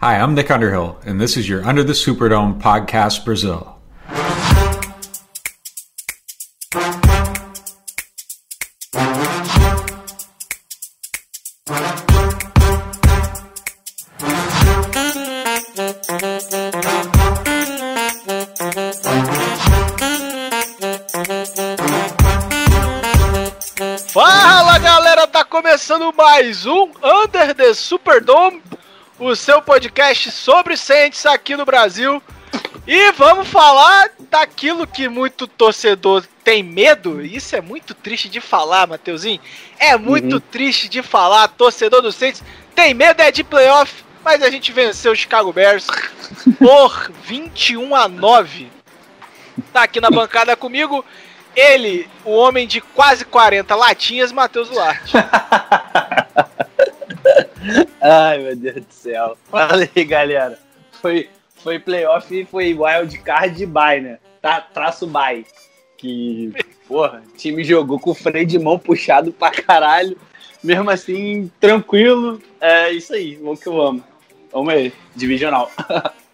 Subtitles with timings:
[0.00, 3.74] Hi, I'm Nick Underhill, and this is your Under the Superdome podcast, Brazil.
[24.12, 28.62] Fala galera, tá começando mais um Under the Superdome,
[29.18, 32.22] o seu podcast sobre Saints aqui no Brasil.
[32.86, 37.20] E vamos falar daquilo que muito torcedor tem medo.
[37.22, 39.40] Isso é muito triste de falar, Mateuzinho.
[39.78, 40.40] É muito Uhum.
[40.40, 41.48] triste de falar.
[41.48, 42.42] Torcedor do Saints
[42.74, 43.92] tem medo é de playoff,
[44.24, 45.86] mas a gente venceu o Chicago Bears
[46.58, 48.70] por 21 a 9.
[49.72, 51.04] Tá aqui na bancada comigo
[51.54, 55.12] ele, o homem de quase 40 latinhas, Matheus Duarte.
[58.00, 59.36] Ai, meu Deus do céu.
[59.50, 60.58] Fala aí, galera.
[60.92, 64.18] Foi, foi playoff e foi wild card de bye, né?
[64.40, 65.44] Tá, traço bye.
[65.96, 66.52] Que,
[66.86, 70.16] porra, o time jogou com o freio de mão puxado pra caralho.
[70.62, 72.40] Mesmo assim, tranquilo.
[72.60, 74.02] É isso aí, vamos que vamos.
[74.52, 75.70] Vamos aí, divisional.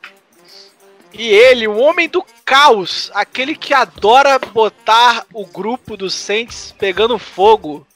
[1.16, 7.20] E ele, o homem do caos, aquele que adora botar o grupo dos Saints pegando
[7.20, 7.86] fogo,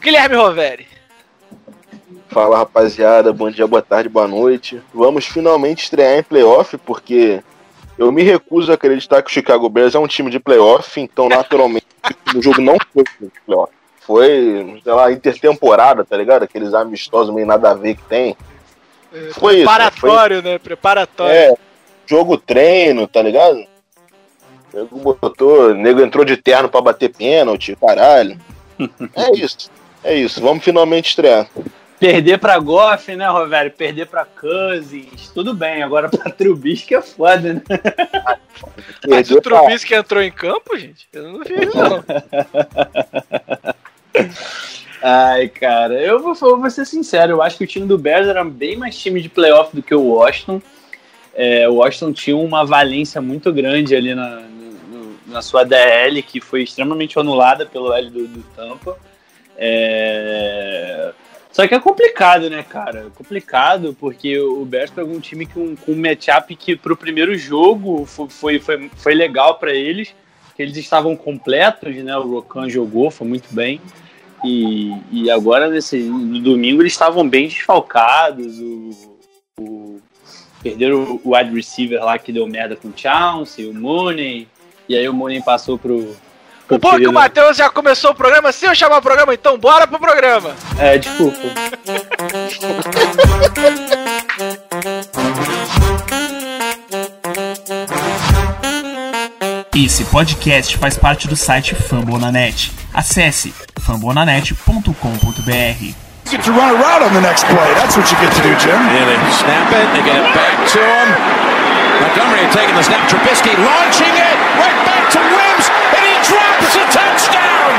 [0.00, 0.86] Guilherme Roveri.
[2.30, 4.80] Fala rapaziada, bom dia, boa tarde, boa noite.
[4.92, 7.42] Vamos finalmente estrear em playoff, porque
[7.96, 11.28] eu me recuso a acreditar que o Chicago Bears é um time de playoff, então
[11.28, 11.86] naturalmente
[12.36, 13.72] o jogo não foi de playoff.
[14.00, 16.42] Foi, sei lá, intertemporada, tá ligado?
[16.42, 18.36] Aqueles amistosos meio nada a ver que tem.
[19.10, 19.30] Foi isso.
[19.30, 19.32] né?
[19.34, 20.58] Foi, Preparatório, né?
[20.58, 21.34] Preparatório.
[21.34, 21.54] é,
[22.06, 23.66] jogo treino, tá ligado?
[24.72, 28.38] O nego botou, o nego entrou de terno pra bater pênalti, caralho.
[29.16, 29.68] É isso,
[30.04, 30.40] é isso.
[30.40, 31.48] Vamos finalmente estrear.
[31.98, 33.72] Perder pra Goff, né, Rovério?
[33.72, 35.82] Perder pra Cousins, tudo bem.
[35.82, 37.62] Agora pra Trubisky é foda, né?
[39.08, 41.08] Mas o Trubisky entrou em campo, gente?
[41.12, 42.04] Eu não vi isso, não.
[45.02, 48.26] Ai, cara, eu vou, eu vou ser sincero, eu acho que o time do Bears
[48.26, 50.60] era bem mais time de playoff do que o Washington.
[51.34, 56.40] É, o Washington tinha uma valência muito grande ali na, no- na sua DL, que
[56.40, 58.98] foi extremamente anulada pelo L do, do Tampa.
[59.56, 61.12] É,
[61.50, 63.06] Só que é complicado, né, cara?
[63.06, 67.36] É complicado, porque o Bears pegou um time com, com um matchup que pro primeiro
[67.36, 70.14] jogo fo- foi, foi, foi legal para eles,
[70.54, 72.16] que eles estavam completos, né?
[72.16, 73.80] O Rokan jogou, foi muito bem.
[74.44, 78.58] E, e agora, nesse, no domingo, eles estavam bem desfalcados.
[78.60, 78.90] O,
[79.60, 80.00] o-
[80.62, 84.46] perderam o wide receiver lá que deu merda com o Chauncey, o Mooney.
[84.88, 86.14] E aí o Mooney passou pro.
[86.70, 88.52] O bom é que o querido- Matheus já começou o programa.
[88.52, 90.54] Se eu chamar o programa, então bora pro programa.
[90.78, 91.38] É, desculpa.
[99.74, 102.70] Esse podcast faz parte do site Fambonanet.
[102.92, 105.94] Acesse fambonanet.com.br.
[106.28, 107.72] get to run a route on the next play.
[107.80, 108.76] That's what you get to do, Jim.
[108.76, 109.88] They snap it.
[109.96, 111.08] They get it back to him.
[112.04, 113.08] Montgomery taken the snap.
[113.08, 115.70] Trubisky launching it right back to Wims,
[116.28, 117.72] drops a touchdown.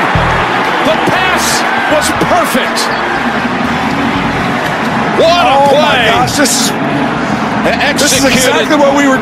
[0.89, 1.45] The pass
[1.93, 2.77] was perfect.
[5.21, 5.81] What a Oh play!
[5.81, 6.71] my gosh, this is
[7.99, 9.19] this is exactly what we were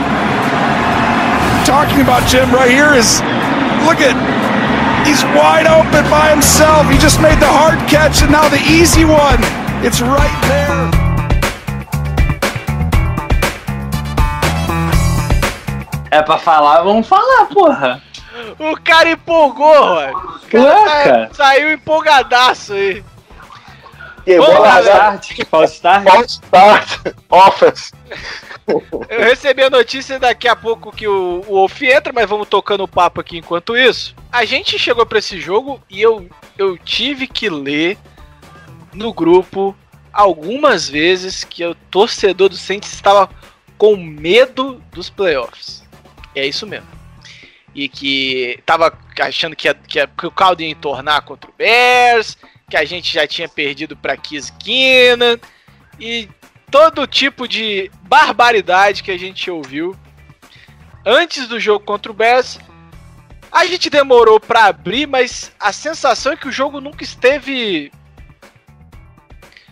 [1.66, 2.50] talking about, Jim.
[2.54, 3.20] Right here is
[3.84, 4.14] look at
[5.06, 6.88] he's wide open by himself.
[6.90, 9.42] He just made the hard catch and now the easy one.
[9.84, 10.86] It's right there.
[16.12, 18.02] É pra falar, vamos falar, porra.
[18.59, 20.12] O cara empolgou, Roy.
[20.12, 23.03] O cara sa- saiu empolgadaço aí.
[24.25, 26.03] Quebrou Vamos a lá, garra- Start, false start.
[26.03, 27.92] False start, offense.
[29.09, 32.84] Eu recebi a notícia daqui a pouco que o, o Wolf entra, mas vamos tocando
[32.84, 34.14] o papo aqui enquanto isso.
[34.30, 36.28] A gente chegou pra esse jogo e eu,
[36.58, 37.97] eu tive que ler
[38.94, 39.74] no grupo
[40.12, 43.30] algumas vezes que o torcedor do Saints estava
[43.78, 45.84] com medo dos playoffs.
[46.35, 46.88] É isso mesmo.
[47.78, 48.91] E que tava
[49.22, 52.35] achando que, ia- que, ia- que o caldo ia entornar contra o Bears,
[52.70, 55.38] que a gente já tinha perdido pra Kiss Keenan,
[56.00, 56.28] e
[56.72, 59.96] todo tipo de barbaridade que a gente ouviu
[61.06, 62.59] antes do jogo contra o Bears.
[63.52, 67.91] A gente demorou pra abrir, mas a sensação é que o jogo nunca esteve.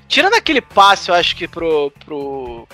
[0.08, 1.92] Tirando aquele passe, eu acho que pro.
[2.06, 2.68] pro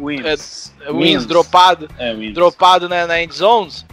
[0.00, 0.74] Wins.
[0.80, 2.34] é, Wins dropado, É, Wins.
[2.34, 3.86] dropado né, na end zones.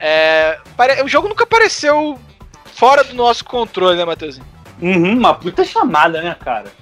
[0.00, 0.58] É,
[1.04, 2.18] o jogo nunca pareceu
[2.64, 4.46] fora do nosso controle, né, Matheusinho?
[4.80, 6.72] Uhum, uma puta chamada, né, cara?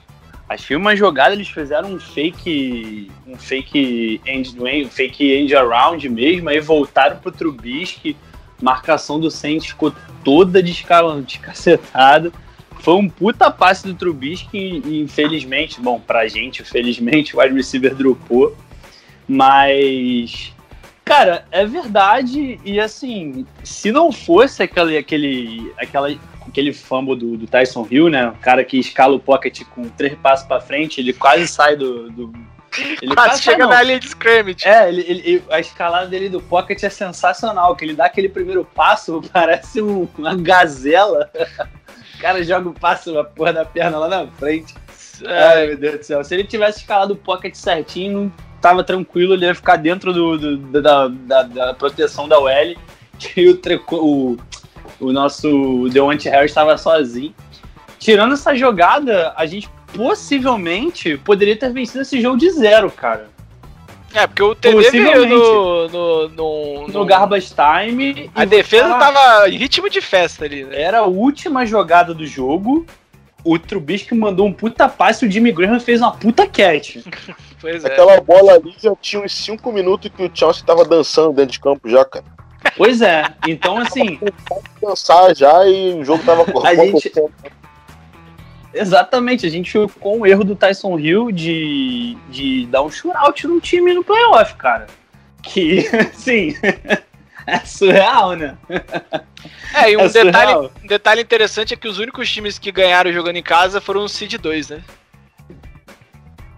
[0.49, 3.11] Achei uma jogada, eles fizeram um fake.
[3.27, 8.17] Um fake end, um fake end around mesmo, aí voltaram pro Trubisky.
[8.61, 9.93] Marcação do Saints ficou
[10.25, 12.33] toda descacetada.
[12.81, 17.95] Foi um puta passe do Trubisky e infelizmente, bom, pra gente, felizmente, o wide receiver
[17.95, 18.57] dropou.
[19.29, 20.55] Mas,
[21.09, 22.61] cara, é verdade.
[22.65, 26.15] E assim, se não fosse aquele, aquele, aquela,
[26.47, 28.29] aquele fumble do, do Tyson Hill, né?
[28.29, 32.11] O cara que escala o pocket com três passos para frente, ele quase sai do.
[32.11, 32.33] do
[33.03, 34.69] ele quase, quase chega na linha de scrimmage.
[34.69, 38.65] É, ele, ele, a escalada dele do pocket é sensacional, que ele dá aquele primeiro
[38.65, 41.31] passo, parece um, uma gazela.
[42.15, 44.75] O cara joga o passo, uma porra da perna lá na frente.
[45.27, 46.23] Ai, meu Deus do céu.
[46.23, 50.83] Se ele tivesse escalado o pocket certinho, tava tranquilo, ele ia ficar dentro do, do
[50.83, 52.51] da, da, da, proteção da OL.
[53.37, 53.61] E o,
[53.97, 54.37] o,
[55.01, 57.35] o nosso Deontay Harris estava sozinho.
[57.99, 63.29] Tirando essa jogada, a gente possivelmente poderia ter vencido esse jogo de zero, cara.
[64.15, 68.31] É, porque o TD veio no, no, no, no, Garbage Time.
[68.35, 70.81] A defesa tava em ritmo de festa ali, né?
[70.81, 72.87] Era a última jogada do jogo.
[73.49, 76.99] O Trubisky mandou um puta passe e o Jimmy Graham fez uma puta catch.
[77.59, 77.89] pois é.
[77.89, 81.61] Aquela bola ali já tinha uns 5 minutos que o Chelsea tava dançando dentro de
[81.61, 82.27] campo já, cara.
[82.77, 84.21] Pois é, então assim.
[84.83, 87.11] dançar já e o jogo tava a gente...
[88.75, 93.47] Exatamente, a gente ficou com o erro do Tyson Hill de, de dar um shootout
[93.47, 94.87] no time no playoff, cara.
[95.43, 96.55] Que, sim,
[97.49, 98.57] é surreal, né?
[99.75, 103.13] É, e um, é detalhe, um detalhe interessante é que os únicos times que ganharam
[103.13, 104.83] jogando em casa foram o Seed 2, né?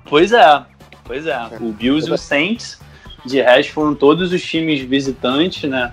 [0.04, 0.62] Pois é,
[1.04, 1.38] pois é.
[1.60, 2.80] O Bills e o Saints,
[3.24, 5.92] de resto, foram todos os times visitantes, né?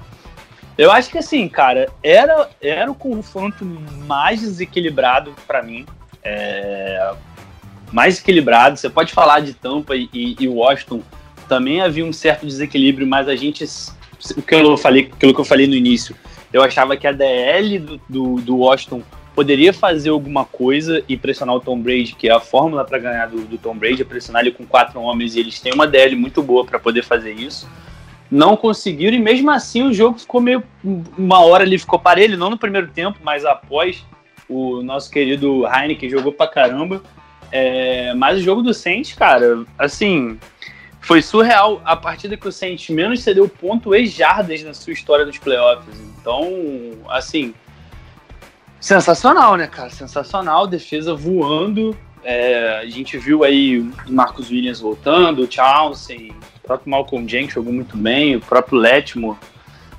[0.78, 3.66] Eu acho que assim, cara, era, era o confronto
[4.06, 5.86] mais desequilibrado para mim
[6.28, 7.14] é,
[7.92, 8.78] mais equilibrado.
[8.78, 11.02] Você pode falar de Tampa e, e, Washington,
[11.48, 13.66] também havia um certo desequilíbrio, mas a gente,
[14.36, 16.16] o que eu falei, aquilo que eu falei no início,
[16.52, 19.02] eu achava que a DL do, do, do Washington
[19.36, 23.28] poderia fazer alguma coisa e pressionar o Tom Brady, que é a fórmula para ganhar
[23.28, 26.16] do, do, Tom Brady, é pressionar ele com quatro homens e eles têm uma DL
[26.16, 27.69] muito boa para poder fazer isso.
[28.31, 30.63] Não conseguiram e mesmo assim o jogo ficou meio.
[31.16, 34.04] Uma hora ali ficou parelho, não no primeiro tempo, mas após
[34.50, 37.04] o nosso querido Heineken jogou pra caramba.
[37.52, 40.40] É, mas o jogo do Saints, cara, assim,
[41.07, 41.81] foi surreal.
[41.86, 45.98] A partida que o Saints menos cedeu ponto e jardas na sua história dos playoffs.
[46.19, 46.51] Então,
[47.07, 47.54] assim,
[48.77, 49.89] sensacional, né, cara?
[49.89, 50.68] Sensacional.
[50.68, 51.98] Defesa voando.
[52.25, 55.48] É, a gente viu aí o Marcos Williams voltando, o
[56.30, 59.38] o próprio Malcolm Jenkins jogou muito bem, o próprio Letmore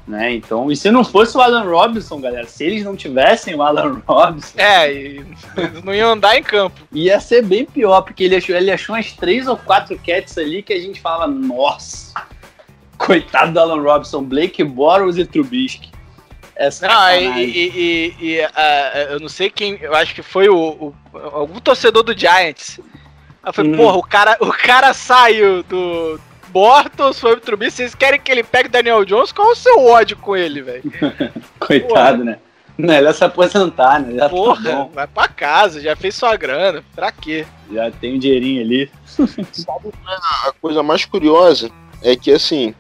[0.08, 0.34] né?
[0.34, 4.00] Então, e se não fosse o Alan Robinson, galera, se eles não tivessem o Alan
[4.08, 4.58] Robinson.
[4.58, 5.38] É, eles
[5.84, 6.80] não iam andar em campo.
[6.92, 10.62] Ia ser bem pior, porque ele achou, ele achou umas três ou quatro cats ali
[10.62, 12.14] que a gente fala, nossa,
[12.96, 15.90] coitado do Alan Robinson, Blake Bortles e Trubisky.
[16.56, 20.56] Essa não, e, e, e uh, eu não sei quem, eu acho que foi o,
[20.56, 20.94] o
[21.32, 22.80] algum torcedor do Giants.
[23.46, 23.76] Eu falei, hum.
[23.76, 26.18] porra, o cara, o cara saiu do,
[26.58, 29.30] Bortles foi pro Trubisky, vocês querem que ele pegue Daniel Jones?
[29.30, 30.82] Qual é o seu ódio com ele, velho?
[31.60, 32.30] Coitado, Porra.
[32.32, 32.38] né?
[32.76, 34.14] Melhor se aposentar, né?
[34.14, 37.46] Já tá Porra, tá vai pra casa, já fez sua grana, pra quê?
[37.72, 38.90] Já tem um dinheirinho ali.
[40.48, 41.70] A coisa mais curiosa
[42.02, 42.74] é que, assim,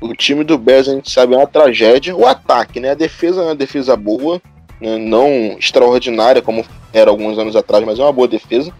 [0.00, 2.14] o time do Bears, a gente sabe, é uma tragédia.
[2.14, 2.92] O ataque, né?
[2.92, 4.40] A defesa é uma defesa boa,
[4.80, 4.96] né?
[4.96, 8.72] não extraordinária como era alguns anos atrás, mas é uma boa defesa.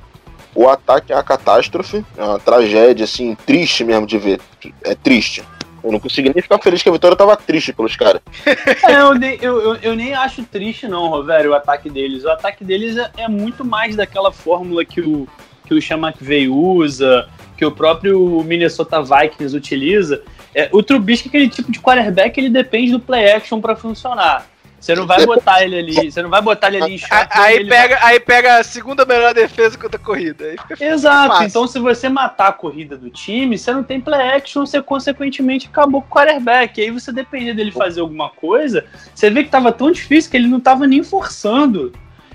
[0.55, 4.41] O ataque é uma catástrofe, é uma tragédia, assim, triste mesmo de ver.
[4.83, 5.43] É triste.
[5.83, 8.23] Eu não consegui nem ficar feliz que a vitória tava triste pelos caras.
[8.89, 12.25] É, eu, nem, eu, eu, eu, nem acho triste, não, Rovério, o ataque deles.
[12.25, 15.29] O ataque deles é, é, muito mais daquela fórmula que o,
[15.67, 20.23] que o Sean McVay usa, que o próprio Minnesota Vikings utiliza.
[20.55, 24.47] É, o Trubisky, aquele tipo de quarterback, ele depende do play action para funcionar.
[24.85, 27.27] Você não vai botar ele ali, você não vai botar ele ali em choque.
[27.31, 28.13] Aí, pega, vai...
[28.13, 30.55] aí pega a segunda melhor defesa contra a corrida.
[30.79, 31.47] Exato, fácil.
[31.47, 35.69] então se você matar a corrida do time, você não tem play action, você consequentemente
[35.69, 36.83] acabou com o quarterback.
[36.83, 40.49] Aí você dependia dele fazer alguma coisa, você vê que tava tão difícil que ele
[40.49, 41.91] não tava nem forçando.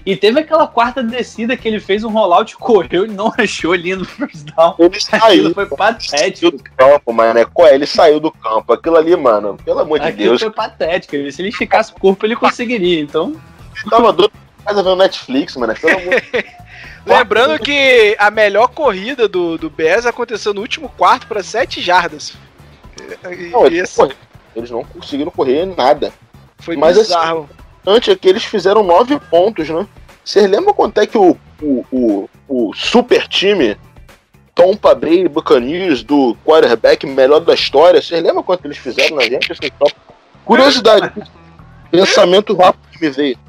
[0.10, 4.04] E teve aquela quarta descida que ele fez um rollout, correu e não achou lindo
[4.04, 4.74] first down.
[4.80, 5.54] Ele saiu.
[5.54, 6.58] foi patético.
[6.58, 7.40] Do campo, mano.
[7.40, 8.74] É, ele saiu do campo.
[8.74, 10.42] Aquilo ali, mano, pelo amor de Aquilo Deus.
[10.42, 11.32] foi patético.
[11.32, 13.00] Se ele ficasse o corpo, ele conseguiria.
[13.00, 13.36] Então.
[13.76, 14.34] Ele tava doido
[14.66, 15.76] casa vendo Netflix, mano.
[15.76, 16.24] Pelo amor
[17.06, 22.34] Lembrando que a melhor corrida do, do BES aconteceu no último quarto para 7 jardas.
[23.52, 23.96] Não, eles,
[24.56, 26.12] eles, não conseguiram correr nada.
[26.58, 27.44] Foi Mas, assim, bizarro.
[27.44, 29.88] Assim, antes é que eles fizeram nove pontos, né?
[30.30, 33.76] Vocês lembram quanto é que o, o, o, o super time
[34.54, 38.00] Tompa Bay Buccaneers do quarterback melhor da história.
[38.00, 39.50] Vocês lembram quanto eles fizeram na gente?
[40.46, 41.12] Curiosidade,
[41.90, 43.40] pensamento rápido que me veio.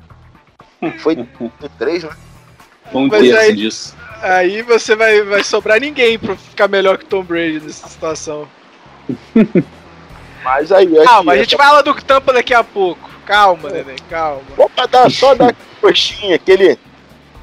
[1.00, 1.16] Foi
[1.78, 2.10] três, né?
[2.94, 3.94] Um terço aí- disso.
[4.22, 8.48] Aí você vai, vai sobrar ninguém pra ficar melhor que Tom Brady nessa situação.
[10.42, 13.09] Mas aí, aqui, Calma, a gente essa- fala do Tampa daqui a pouco.
[13.30, 14.42] Calma, neném, calma.
[14.58, 16.76] Opa, dá, só dar coxinha, aquele.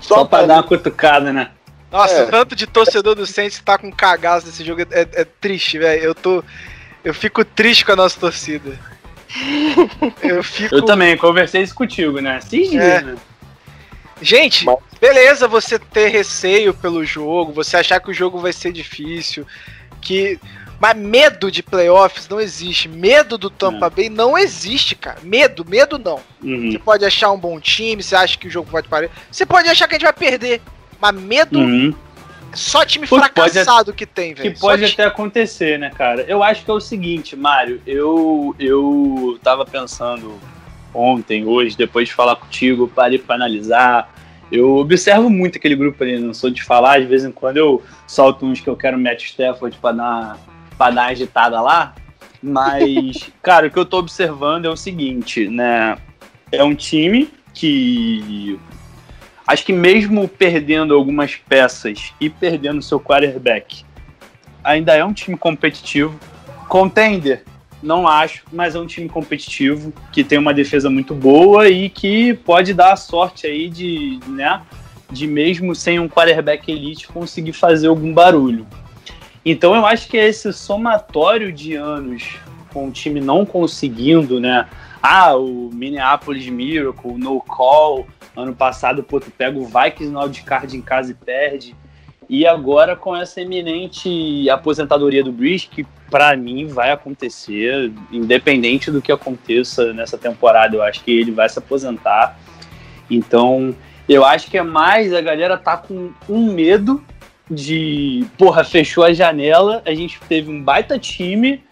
[0.01, 1.51] Só pra dar uma cutucada, né?
[1.89, 2.23] Nossa, É.
[2.25, 6.03] o tanto de torcedor do Saints tá com cagaço nesse jogo é, é- triste, velho.
[6.03, 6.43] Eu tô.
[7.05, 8.77] Eu fico triste com a nossa torcida.
[10.21, 10.75] Eu fico.
[10.75, 12.41] Eu também, conversei isso contigo, né?
[12.49, 13.01] Dias, É.
[13.01, 13.15] né?
[14.21, 14.65] Gente,
[14.99, 19.47] beleza você ter receio pelo jogo, você achar que o jogo vai ser difícil,
[20.01, 20.37] que.
[20.79, 22.87] Mas medo de playoffs não existe.
[22.87, 25.17] Medo do Tampa Bay não existe, cara.
[25.23, 26.19] Medo, medo não.
[26.43, 26.71] Uhum.
[26.71, 29.09] Você pode achar um bom time, você acha que o jogo pode parar.
[29.31, 30.61] Você pode achar que a gente vai perder.
[31.01, 31.93] Mas medo, Uhum.
[32.53, 34.59] só time pode fracassado que tem, Que velho.
[34.59, 36.21] pode Só até acontecer, né, cara?
[36.27, 37.81] Eu acho que é o seguinte, Mário.
[37.85, 40.35] Eu, eu tava pensando
[40.93, 44.13] ontem, hoje, depois de falar contigo, parei pra analisar.
[44.51, 47.83] Eu observo muito aquele grupo ali, não sou de falar, de vez em quando eu
[48.07, 50.37] solto uns que eu quero Matt Stafford pra dar,
[50.77, 51.95] pra dar uma agitada lá.
[52.41, 55.97] Mas, cara, o que eu tô observando é o seguinte, né?
[56.51, 58.59] É um time que
[59.45, 63.83] acho que mesmo perdendo algumas peças e perdendo seu quarterback,
[64.63, 66.17] ainda é um time competitivo.
[66.67, 67.43] Contender,
[67.81, 72.33] não acho, mas é um time competitivo que tem uma defesa muito boa e que
[72.33, 74.61] pode dar a sorte aí de, né,
[75.09, 78.67] de mesmo sem um quarterback elite conseguir fazer algum barulho.
[79.49, 82.35] Então eu acho que esse somatório de anos
[82.73, 84.67] com o time não conseguindo, né?
[85.01, 90.75] Ah, o Minneapolis Miracle, No Call, ano passado, pô, tu pega o Vikings no wildcard
[90.75, 91.73] em casa e perde.
[92.27, 99.01] E agora com essa eminente aposentadoria do Breeze, que pra mim vai acontecer, independente do
[99.01, 102.37] que aconteça nessa temporada, eu acho que ele vai se aposentar.
[103.09, 103.73] Então,
[104.09, 107.01] eu acho que é mais a galera tá com um medo
[107.49, 111.63] de, porra, fechou a janela, a gente teve um baita time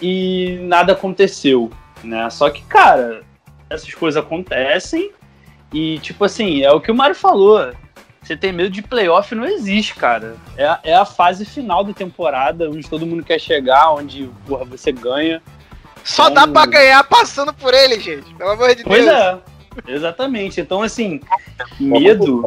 [0.00, 1.70] e nada aconteceu,
[2.02, 2.28] né?
[2.30, 3.22] Só que, cara,
[3.70, 5.10] essas coisas acontecem
[5.72, 7.72] e, tipo assim, é o que o Mário falou.
[8.22, 10.36] Você tem medo de playoff, não existe, cara.
[10.56, 14.64] É, a- é a fase final da temporada, onde todo mundo quer chegar, onde, porra,
[14.64, 15.42] você ganha.
[16.04, 18.32] Só dá Então- pra ganhar passando por ele, gente.
[18.34, 19.16] Pelo amor de Pois Deus.
[19.16, 19.38] é,
[19.88, 20.60] exatamente.
[20.60, 21.20] Então, assim,
[21.80, 22.44] medo.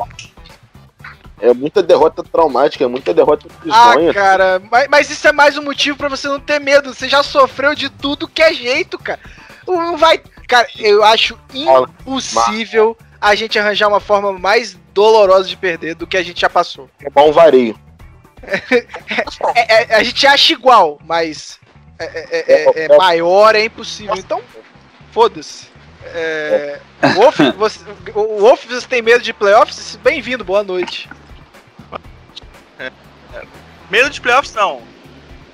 [1.45, 4.13] É muita derrota traumática, é muita derrota Ah, bizonha.
[4.13, 6.93] cara, mas, mas isso é mais um motivo pra você não ter medo.
[6.93, 9.19] Você já sofreu de tudo que é jeito, cara.
[9.67, 10.19] Não vai.
[10.47, 16.17] Cara, eu acho impossível a gente arranjar uma forma mais dolorosa de perder do que
[16.17, 16.89] a gente já passou.
[17.03, 17.79] Roubar um vareio.
[19.55, 21.59] É- é- a gente acha igual, mas
[21.99, 24.15] é, é- é- é maior, é impossível.
[24.17, 24.41] Então,
[25.11, 25.67] foda-se.
[26.07, 26.79] É,
[27.15, 27.79] Wolf, você,
[28.13, 29.95] o Wolf, você tem medo de playoffs?
[30.03, 31.09] Bem-vindo, boa noite.
[33.89, 34.81] Medo de playoffs, não.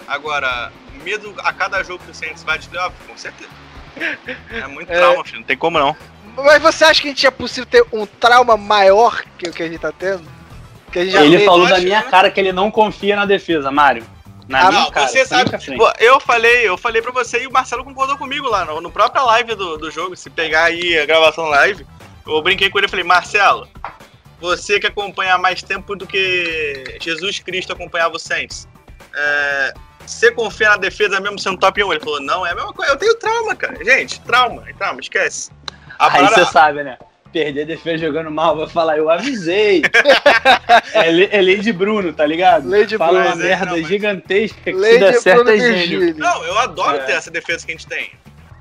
[0.07, 0.71] Agora,
[1.03, 3.49] medo a cada jogo que o Saints vai de playoffs, com certeza.
[4.51, 4.97] É muito É.
[4.97, 5.39] trauma, filho.
[5.39, 5.95] Não tem como não.
[6.37, 9.63] Mas você acha que a gente é possível ter um trauma maior que o que
[9.63, 10.23] a gente tá tendo?
[10.91, 11.45] Que a gente já Ele teve?
[11.45, 14.05] falou da minha cara que ele não confia na defesa, Mário.
[14.47, 15.51] Na Ah, minha não, cara, você sabe.
[15.77, 18.91] Pô, eu falei, eu falei pra você e o Marcelo concordou comigo lá no, no
[18.91, 20.15] própria live do, do jogo.
[20.15, 21.85] Se pegar aí a gravação live,
[22.25, 23.67] eu brinquei com ele e falei, Marcelo,
[24.41, 28.67] você que acompanha há mais tempo do que Jesus Cristo acompanhava o Saints.
[29.15, 29.73] É,
[30.05, 31.91] você confia na defesa mesmo sendo top 1?
[31.93, 32.91] Ele falou, não, é a mesma coisa.
[32.93, 33.83] Eu tenho trauma, cara.
[33.85, 35.51] Gente, trauma, trauma, esquece.
[35.99, 36.97] A Aí parada- você sabe, né?
[37.31, 39.83] Perder defesa jogando mal, vai falar, eu avisei.
[40.93, 42.69] é, é lei de Bruno, tá ligado?
[42.85, 45.51] De Fala Bruno, uma merda Não, mas- gigantesca que Lei se der de certo Bruno
[45.51, 46.17] é gênio.
[46.17, 47.03] Não, eu adoro É.
[47.05, 48.11] ter essa defesa que a gente tem.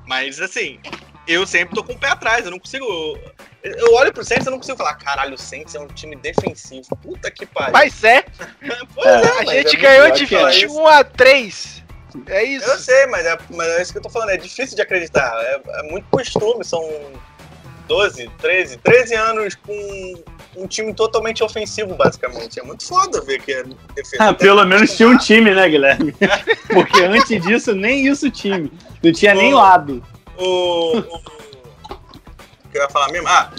[0.07, 0.79] Mas assim,
[1.33, 2.45] eu sempre tô com o pé atrás.
[2.45, 2.85] Eu não consigo.
[3.63, 6.17] Eu olho pro Saints e eu não consigo falar, caralho, o Saints é um time
[6.17, 6.89] defensivo.
[7.03, 7.73] Puta que pariu.
[7.73, 8.25] Mas é,
[8.95, 9.23] pois É.
[9.23, 11.83] é, a gente é ganhou de pior que é 21 a 3.
[12.27, 12.69] É isso.
[12.69, 14.31] Eu sei, mas é, mas é isso que eu tô falando.
[14.31, 15.33] É difícil de acreditar.
[15.45, 16.65] É, é muito costume.
[16.65, 16.83] São
[17.87, 20.15] 12, 13, 13 anos com
[20.57, 22.59] um time totalmente ofensivo, basicamente.
[22.59, 23.63] É muito foda ver que é
[23.95, 24.17] defesa.
[24.19, 26.15] Ah, pelo menos tinha um time, né, Guilherme?
[26.73, 28.73] Porque antes disso, nem isso time.
[29.03, 30.05] Não tinha nem lado.
[30.41, 31.21] O, o-
[32.71, 33.29] que eu ia falar mesmo?
[33.29, 33.51] Ah,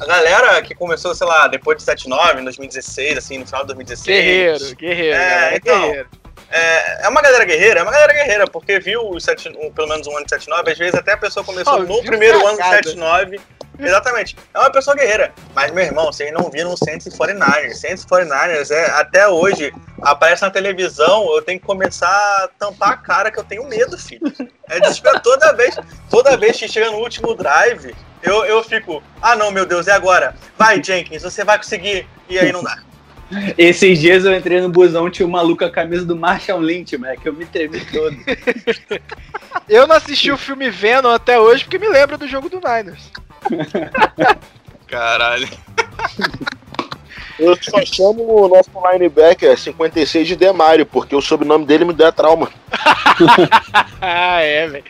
[0.00, 3.68] a galera que começou, sei lá, depois de 7-9, em 2016, assim, no final de
[3.74, 4.06] 2016.
[4.06, 5.16] Guerreiro, guerreiro.
[5.16, 5.80] É, galera, então.
[5.88, 6.08] guerreiro.
[6.50, 9.88] É, é uma galera guerreira, é uma galera guerreira, porque viu os 7, um- pelo
[9.88, 12.56] menos um ano de 7-9, às vezes até a pessoa começou Oh, no primeiro ano
[12.56, 13.40] de 7-9
[13.78, 14.36] Exatamente.
[14.52, 15.32] É uma pessoa guerreira.
[15.54, 17.74] Mas, meu irmão, vocês não viram o Saints e 49ers.
[17.74, 22.90] Saints e 49ers, é, até hoje, aparece na televisão, eu tenho que começar a tampar
[22.90, 24.32] a cara que eu tenho medo, filho.
[24.68, 25.76] É desespero toda vez.
[26.10, 29.92] Toda vez que chega no último drive, eu, eu fico, ah não, meu Deus, é
[29.92, 30.34] agora.
[30.56, 32.06] Vai, Jenkins, você vai conseguir.
[32.28, 32.78] E aí não dá.
[33.58, 36.96] Esses dias eu entrei no busão, tinha um maluco com a camisa do Marshall Lynch,
[36.96, 38.16] mas que eu me tremi todo.
[39.68, 43.10] Eu não assisti o filme Venom até hoje porque me lembra do jogo do Niners.
[44.86, 45.48] Caralho.
[47.38, 52.10] Eu só chamo o nosso linebacker 56 de Demário, porque o sobrenome dele me dá
[52.10, 52.50] trauma.
[54.00, 54.84] ah, é, velho.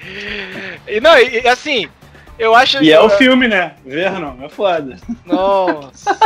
[0.86, 1.86] E não, e, e assim,
[2.38, 3.74] eu acho E é o filme, né?
[3.84, 4.96] Vernon, é foda.
[5.26, 6.16] Nossa.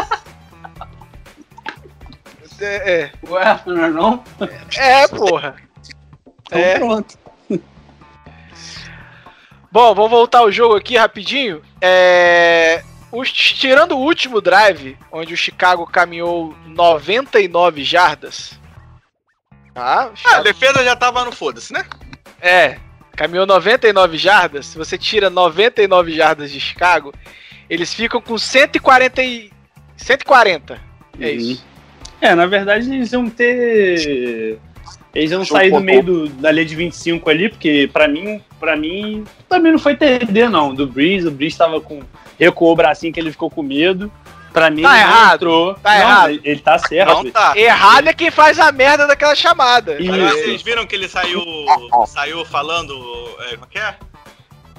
[2.61, 3.13] É, é.
[3.29, 4.25] Ué, não é não?
[4.77, 5.57] É, porra.
[6.47, 6.79] Então É.
[6.79, 7.19] pronto.
[9.73, 11.63] Bom, vamos voltar ao jogo aqui rapidinho.
[11.81, 18.59] É, os- tirando o último drive, onde o Chicago caminhou 99 jardas.
[19.75, 20.11] Tá?
[20.27, 21.87] Ah, a defesa já tava no foda-se, né?
[22.41, 22.77] É,
[23.17, 24.67] caminhou 99 jardas.
[24.67, 27.15] Se você tira 99 jardas de Chicago,
[27.71, 29.51] eles ficam com 140 e
[29.97, 30.79] 140.
[31.19, 31.33] É Uhum.
[31.33, 31.65] isso.
[32.21, 34.59] É, na verdade eles iam ter.
[35.15, 38.43] Eles iam Jogo sair do meio do- da linha de 25 ali, porque pra mim,
[38.59, 40.75] para mim, também não foi TD, não.
[40.75, 42.01] Do Breeze, o Breeze tava com.
[42.39, 44.11] recuou o bracinho que ele ficou com medo.
[44.53, 45.75] Pra mim, Tá ele não errado, entrou.
[45.75, 46.41] tá Não, errado.
[46.45, 47.09] Ele, tá certo.
[47.09, 47.53] Não tá.
[47.57, 49.97] Errado é quem faz a merda daquela chamada.
[49.97, 51.43] Agora vocês viram que ele saiu,
[52.07, 52.93] saiu falando.
[53.49, 53.97] É, como é que é?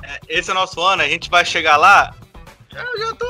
[0.03, 2.13] É, Esse é o nosso ano, a gente vai chegar lá.
[2.71, 3.25] Eu já tô.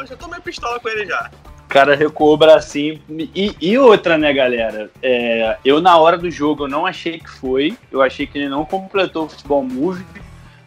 [0.00, 1.30] eu já tô meio pistola com ele já.
[1.66, 3.00] O cara recuou o bracinho.
[3.34, 4.88] E, e outra, né, galera?
[5.02, 7.76] É, eu, na hora do jogo, eu não achei que foi.
[7.90, 10.04] Eu achei que ele não completou o futebol move.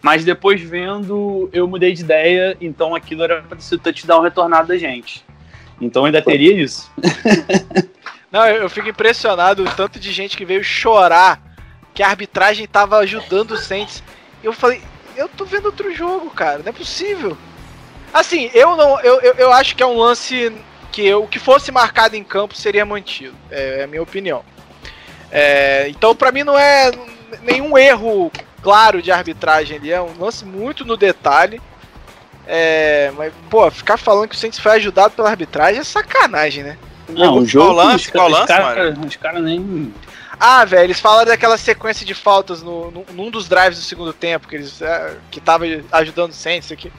[0.02, 2.56] Mas depois vendo, eu mudei de ideia.
[2.60, 5.24] Então aquilo era pra ser o touchdown retornado da gente.
[5.80, 6.92] Então ainda teria isso.
[8.32, 11.42] Não, eu eu fico impressionado o tanto de gente que veio chorar
[11.94, 14.04] que a arbitragem tava ajudando o Saints.
[14.44, 14.82] Eu falei,
[15.16, 17.38] eu tô vendo outro jogo, cara, não é possível.
[18.14, 20.52] Assim, eu não, eu, eu, eu acho que é um lance
[20.92, 24.44] que o que fosse marcado em campo seria mantido, é, é a minha opinião.
[25.32, 26.92] É, então, pra mim não é
[27.44, 31.62] nenhum erro claro de arbitragem ali, é um lance muito no detalhe.
[32.48, 36.78] É, mas, pô, ficar falando que o Saints foi ajudado pela arbitragem é sacanagem, né?
[37.08, 37.74] Não, o jogo.
[37.76, 38.06] Qual lance?
[38.06, 39.94] os, Qual os lance, cara- Os caras nem.
[40.40, 44.14] Ah, velho, eles falaram daquela sequência de faltas no, no- num dos drives do segundo
[44.14, 46.92] tempo, que eles é, que tava ajudando o Saints aqui.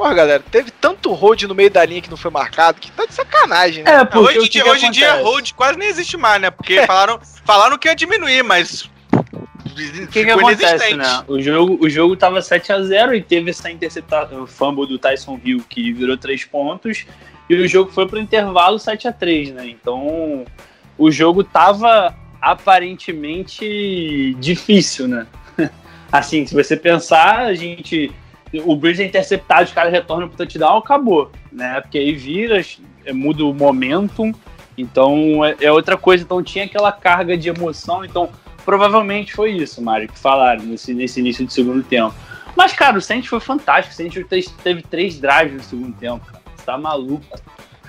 [0.00, 3.04] Porra, galera, teve tanto hold no meio da linha que não foi marcado, que tá
[3.04, 3.96] de sacanagem, né?
[3.96, 6.50] É, porque hoje dia, hoje em dia hold quase nem existe mais, né?
[6.50, 8.84] Porque falaram, falaram que ia diminuir, mas.
[9.12, 11.22] O que, que acontece, né?
[11.28, 14.98] O jogo, o jogo tava 7 a 0 e teve essa interceptação, o fumble do
[14.98, 17.04] Tyson Hill que virou 3 pontos,
[17.50, 19.68] e o jogo foi pro intervalo 7 a 3 né?
[19.68, 20.46] Então,
[20.96, 25.26] o jogo tava aparentemente difícil, né?
[26.10, 28.10] Assim, se você pensar, a gente.
[28.64, 31.80] O Bridge é interceptado, os caras retornam pro touchdown, acabou, né?
[31.80, 32.60] Porque aí vira,
[33.04, 34.32] é, muda o momentum,
[34.76, 36.24] então é, é outra coisa.
[36.24, 38.28] Então tinha aquela carga de emoção, então
[38.64, 42.14] provavelmente foi isso, Mário, que falaram nesse, nesse início do segundo tempo.
[42.56, 43.92] Mas, cara, o Saints foi fantástico.
[43.92, 46.42] O Saints teve, teve três drives no segundo tempo, cara.
[46.56, 47.24] Você tá maluco.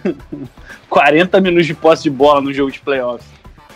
[0.89, 3.23] 40 minutos de posse de bola no jogo de playoff.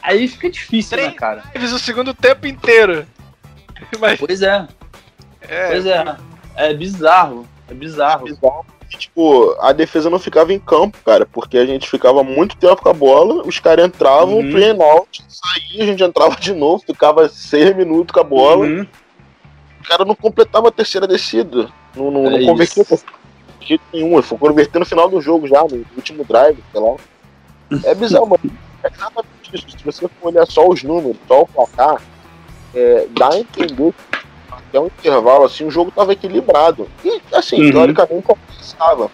[0.01, 1.43] Aí fica difícil, né, Três cara?
[1.51, 3.05] Drives o segundo tempo inteiro.
[3.99, 4.67] Mas, Pois é,
[5.41, 6.17] é, pois é.
[6.55, 7.47] É bizarro.
[7.69, 8.25] É bizarro.
[8.25, 8.65] bizarro.
[8.91, 12.81] E, tipo, a defesa não ficava em campo, cara, porque a gente ficava muito tempo
[12.81, 14.57] com a bola, os caras entravam, Uhum.
[14.57, 18.85] and out, saía, a gente entrava de novo, ficava seis minutos com a bola, Uhum.
[19.81, 24.13] o cara não completava a terceira descida, não, não, É não convertia de jeito nenhum,
[24.13, 26.95] ele foi converter no final do jogo já, no último drive, sei lá.
[27.83, 28.51] É bizarro, mano.
[28.83, 29.65] É exatamente isso.
[29.79, 31.99] Se você for olhar só os números, só o placar,
[32.75, 34.24] é, dá a entender que
[34.69, 36.87] até um intervalo, assim, o jogo tava equilibrado.
[37.03, 37.71] E, assim, Uhum.
[37.71, 38.27] teoricamente,
[38.61, 39.09] estava.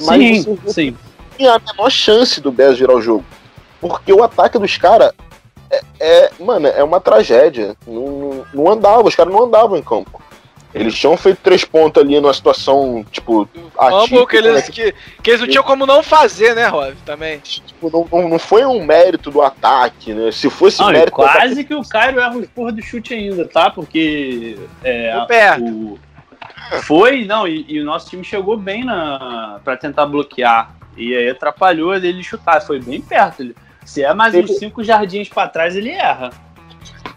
[0.00, 0.96] Mas Sim, você sim.
[1.36, 3.24] tinha a menor chance do Bears virar o jogo.
[3.80, 5.12] Porque o ataque dos caras
[5.70, 7.76] é, é, mano, é uma tragédia.
[7.86, 10.20] Não, não, não andava, os caras não andavam em campo.
[10.74, 14.62] Eles tinham feito três pontos ali numa situação, tipo, atípica, que eles, né?
[14.62, 16.94] que, que eles não tinham como não fazer, né, Rob?
[17.06, 17.38] Também.
[17.38, 20.30] Tipo, não, não, não foi um mérito do ataque, né?
[20.30, 23.14] Se fosse Não, mérito do ataque, quase que o Cairo erra o porra do chute
[23.14, 23.70] ainda, tá?
[23.70, 25.16] Porque é,
[25.60, 25.98] o-
[26.82, 30.74] foi, não, e, e o nosso time chegou bem na para tentar bloquear.
[30.96, 32.60] E aí atrapalhou ele chutar.
[32.60, 33.40] Foi bem perto.
[33.40, 36.30] Ele, se é mais uns 5 jardins pra trás, ele erra.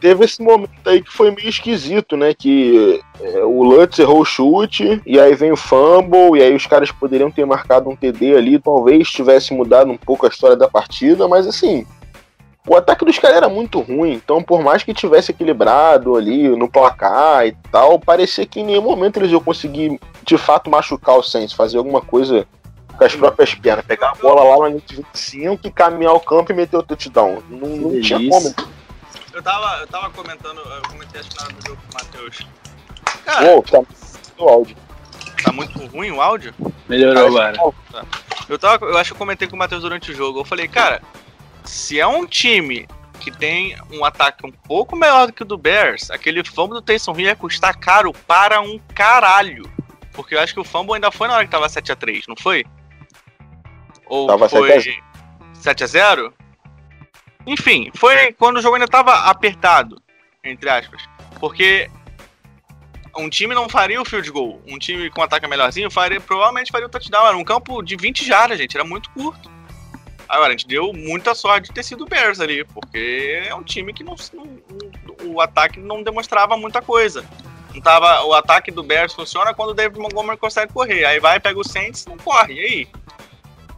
[0.01, 2.33] Teve esse momento aí que foi meio esquisito, né?
[2.33, 6.65] Que é, o Lutz errou o chute, e aí vem o fumble, e aí os
[6.65, 10.67] caras poderiam ter marcado um TD ali, talvez tivesse mudado um pouco a história da
[10.67, 11.85] partida, mas assim,
[12.67, 16.67] o ataque dos caras era muito ruim, então por mais que tivesse equilibrado ali no
[16.67, 21.23] placar e tal, parecia que em nenhum momento eles iam conseguir de fato machucar o
[21.23, 22.47] Saints, fazer alguma coisa
[22.97, 26.55] com as próprias pernas, pegar a bola lá de 25 e caminhar o campo e
[26.55, 27.41] meter o touchdown.
[27.49, 28.53] Não, não tinha como.
[29.33, 31.93] Eu tava, eu tava comentando, eu comentei acho que na hora do jogo com o
[31.93, 32.47] Matheus.
[33.25, 33.83] Cara, Pô, tá
[34.37, 34.77] no áudio.
[35.43, 36.53] tá muito ruim o áudio?
[36.89, 37.57] Melhorou agora.
[38.49, 40.39] Eu, tava, eu acho que eu comentei com o Matheus durante o jogo.
[40.39, 41.01] Eu falei, cara,
[41.63, 42.87] se é um time
[43.19, 46.81] que tem um ataque um pouco melhor do que o do Bears, aquele fumble do
[46.81, 49.71] Taysom Hill ia custar caro para um caralho.
[50.11, 52.65] Porque eu acho que o fumble ainda foi na hora que tava 7x3, não foi?
[54.07, 54.99] Ou Tava foi
[55.63, 56.33] 7x0?
[57.45, 60.01] Enfim, foi quando o jogo ainda tava apertado,
[60.43, 61.01] entre aspas.
[61.39, 61.89] Porque
[63.17, 64.61] um time não faria o field goal.
[64.67, 67.27] Um time com ataque melhorzinho faria, provavelmente faria o touchdown.
[67.27, 68.75] Era um campo de 20 jardas, gente.
[68.75, 69.49] Era muito curto.
[70.29, 73.63] Agora, a gente deu muita sorte de ter sido o Bears ali, porque é um
[73.63, 77.25] time que não- não- o ataque não demonstrava muita coisa.
[77.73, 81.03] Não tava, o ataque do Bears funciona quando o David Montgomery consegue correr.
[81.03, 82.53] Aí vai, pega o Saints, não corre.
[82.53, 82.87] E aí?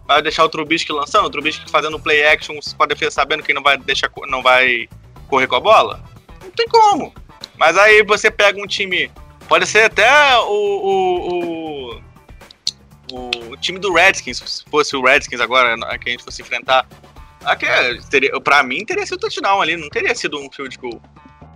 [0.05, 1.25] Vai deixar o Trubisky lançando?
[1.25, 4.87] O Trubisky fazendo play action com a defesa sabendo que não vai deixar, não vai
[5.27, 6.03] correr com a bola?
[6.43, 7.13] Não tem como.
[7.57, 9.11] Mas aí você pega um time.
[9.47, 12.01] Pode ser até o, o,
[13.11, 16.87] o, o time do Redskins, se fosse o Redskins agora, que a gente fosse enfrentar.
[17.45, 21.01] Aqui, é, teria, pra mim, teria sido touchdown ali, não teria sido um field goal.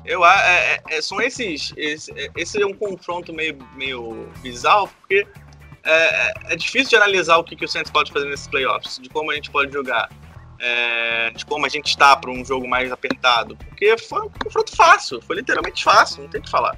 [0.05, 1.73] Eu, é, é- são esses.
[1.75, 5.25] Esse, é- esse é um confronto meio, meio bizarro, porque
[5.87, 8.99] é, é- é difícil de analisar o que, que o Saints pode fazer nesses playoffs,
[9.01, 10.09] de como a gente pode jogar,
[10.59, 13.55] é, de como a gente está para um jogo mais apertado.
[13.69, 16.75] Porque foi um confronto fácil, foi literalmente fácil, não tem o que falar.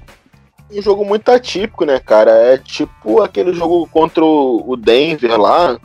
[0.72, 2.30] um jogo muito atípico, né, cara?
[2.30, 5.76] É tipo aquele jogo contra o Denver lá.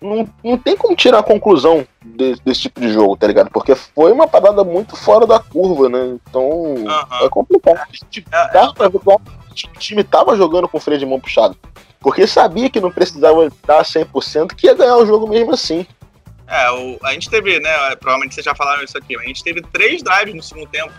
[0.00, 3.50] Não, não tem como tirar a conclusão de- desse tipo de jogo, tá ligado?
[3.50, 6.16] Porque foi uma parada muito fora da curva, né?
[6.30, 7.26] Então Aham.
[7.26, 7.80] é complicado.
[8.08, 11.18] Tipo, É, dá pra ver como o time tava jogando com o freio de mão
[11.18, 11.56] puxado.
[12.00, 15.86] Porque sabia que não precisava dar 100%, que ia ganhar o jogo mesmo assim.
[16.46, 17.96] É, o, a gente teve, né?
[17.96, 20.92] Provavelmente vocês já falaram isso aqui, mas a gente teve três drives no segundo tempo.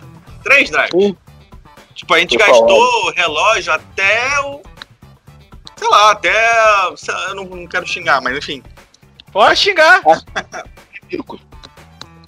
[0.44, 0.92] Três drives.
[0.92, 1.18] Sim.
[1.96, 4.62] Tipo, a gente Tô gastou o relógio até o.
[5.76, 6.34] Sei lá, até.
[6.96, 8.62] sei lá, Eu não, não quero xingar, mas enfim.
[9.32, 10.02] Pode xingar,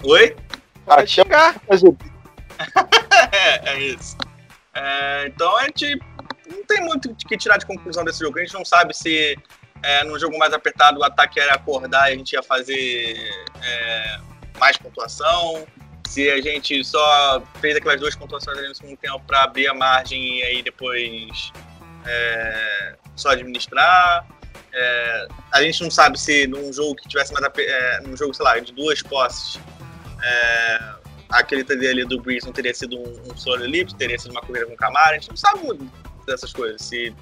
[0.04, 0.36] Oi?
[0.84, 1.56] pode Até xingar.
[3.32, 4.16] É, é isso.
[4.74, 5.98] É, então a gente
[6.62, 8.38] não tem muito que tirar de conclusão desse jogo.
[8.38, 9.36] A gente não sabe se
[9.82, 13.16] é, num jogo mais apertado o ataque era acordar e a gente ia fazer
[13.60, 14.18] é,
[14.58, 15.66] mais pontuação.
[16.06, 19.74] Se a gente só fez aquelas duas pontuações ali no segundo tempo para abrir a
[19.74, 21.52] margem e aí depois
[22.06, 24.26] é, só administrar.
[24.74, 28.44] É, a gente não sabe se num jogo que tivesse mais é, num jogo, sei
[28.44, 29.60] lá, de duas posses,
[30.22, 30.94] é,
[31.30, 34.40] aquele TD ali do Breeze não teria sido um, um solo elipse, teria sido uma
[34.40, 35.84] corrida com Camara, a gente não sabe muito
[36.26, 36.80] dessas coisas.
[36.82, 37.14] Se...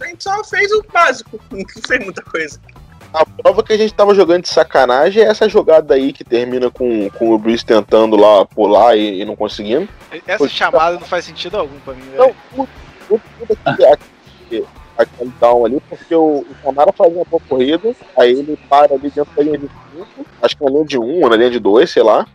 [0.00, 2.60] A gente só fez o básico, não fez muita coisa.
[3.12, 6.70] A prova que a gente tava jogando de sacanagem é essa jogada aí que termina
[6.70, 9.88] com, com o Bruce tentando lá pular e, e não conseguindo.
[10.26, 10.54] Essa Poxa.
[10.54, 12.34] chamada não faz sentido algum pra mim, Não,
[13.08, 13.92] velho.
[13.92, 14.64] aqui,
[14.98, 19.10] aquele down ali, porque o, o Camara faz uma boa corrida, aí ele para ali
[19.10, 21.50] dentro da linha de 5, acho que na linha de 1 um, ou na linha
[21.50, 22.26] de 2, sei lá.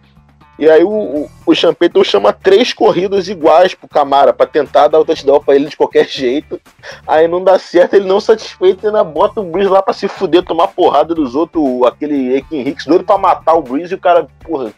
[0.58, 5.00] E aí o, o, o Champeito chama três corridas iguais pro Camara pra tentar dar
[5.00, 6.62] o touchdown pra ele de qualquer jeito.
[7.08, 10.44] Aí não dá certo, ele não satisfeito, ainda bota o Breeze lá pra se fuder,
[10.44, 14.28] tomar porrada dos outros, aquele Ekin Hicks doido pra matar o Breeze e o cara,
[14.44, 14.72] porra,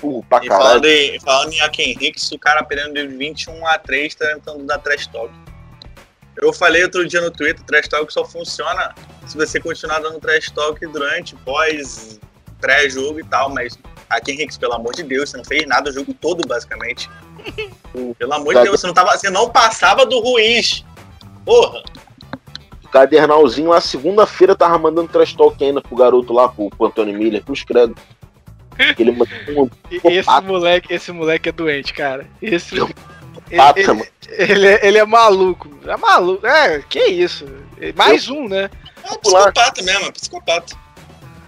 [0.00, 0.62] burro pra caralho.
[0.62, 4.78] falando em, falando em Aken Hicks, o cara perdendo de 21 a 3 tentando dar
[4.78, 5.32] trash talk.
[6.36, 8.94] Eu falei outro dia no Twitter, trash talk só funciona
[9.26, 12.20] se você continuar dando trash talk durante, pós,
[12.60, 15.92] pré-jogo e tal, mas Aken Hicks, pelo amor de Deus, você não fez nada o
[15.92, 17.10] jogo todo, basicamente.
[18.18, 20.84] Pelo amor de Deus, você não, tava, você não passava do Ruiz.
[21.44, 21.84] Porra!
[22.82, 27.16] O Cadernalzinho lá, segunda-feira, tava mandando trash talk ainda pro garoto lá, pro, pro Antônio
[27.16, 27.94] Miller, pros credo.
[28.98, 29.70] Ele um
[30.10, 32.26] Esse moleque, esse moleque é doente, cara.
[32.42, 32.74] Esse.
[32.74, 32.94] Ele,
[33.56, 34.06] pata, ele, mano.
[34.28, 35.70] ele é, ele é maluco.
[35.86, 36.46] É maluco.
[36.46, 37.46] É, que isso?
[37.94, 38.70] Mais um, né?
[39.04, 40.76] É um psicopata mesmo, é psicopata.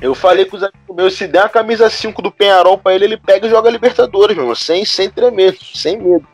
[0.00, 3.04] Eu falei com os amigos meus, se der a camisa 5 do Penharol pra ele,
[3.04, 6.26] ele pega e joga Libertadores, meu irmão, sem, sem tremer, sem medo.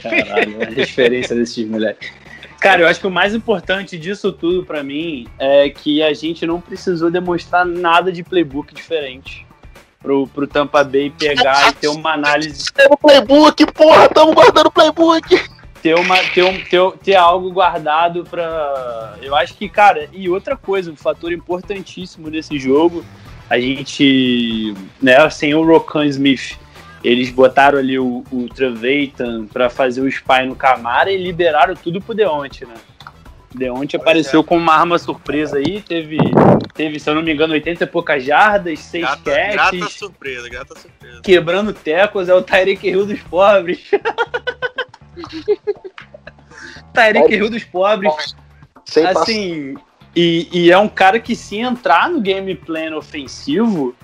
[0.00, 2.12] Caralho, a diferença desses moleques.
[2.60, 6.44] Cara, eu acho que o mais importante disso tudo pra mim é que a gente
[6.46, 9.46] não precisou demonstrar nada de playbook diferente.
[10.00, 12.72] pro, pro Tampa Bay pegar e ter uma análise.
[12.72, 15.57] Tamo playbook, porra, tamo guardando playbook.
[15.82, 19.16] Ter, uma, ter, um, ter, ter algo guardado pra.
[19.22, 23.04] Eu acho que, cara, e outra coisa, um fator importantíssimo desse jogo,
[23.48, 26.58] a gente, né, sem o Rokan Smith,
[27.02, 32.00] eles botaram ali o, o Trevathan pra fazer o spy no Camara e liberaram tudo
[32.00, 32.74] pro Deonte, né?
[33.54, 36.18] Deonte apareceu com uma arma surpresa aí, teve,
[36.74, 40.48] teve, se eu não me engano, 80 e poucas jardas, 6 Grata, grata catches, surpresa,
[40.48, 41.20] grata surpresa.
[41.22, 43.80] quebrando tecos, é o Tyreek Hill dos pobres.
[46.92, 48.36] Tyreek Hill dos pobres.
[48.84, 49.06] Sem.
[49.06, 49.76] Assim,
[50.14, 53.94] e, e é um cara que se entrar no game plan ofensivo,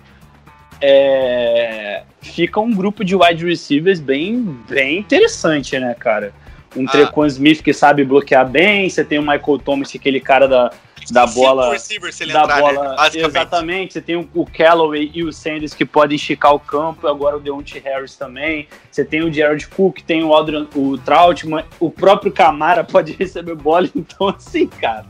[0.81, 6.33] é, fica um grupo de wide receivers bem, bem interessante, né, cara?
[6.76, 6.90] Um Ah.
[6.90, 10.70] Trequan Smith que sabe bloquear bem, você tem o Michael Thomas, aquele cara da,
[11.10, 12.96] da bola receivers se ele da entrar, bola.
[12.96, 13.10] né?
[13.14, 13.92] Exatamente.
[13.92, 17.40] Você tem o, o Callaway e o Sanders que podem esticar o campo, agora o
[17.40, 18.68] Deontay Harris também.
[18.90, 23.54] Você tem o Jared Cook, tem o Aldrin, o Troutman, o próprio Camara pode receber
[23.54, 23.88] bola.
[23.94, 25.06] Então, assim, cara,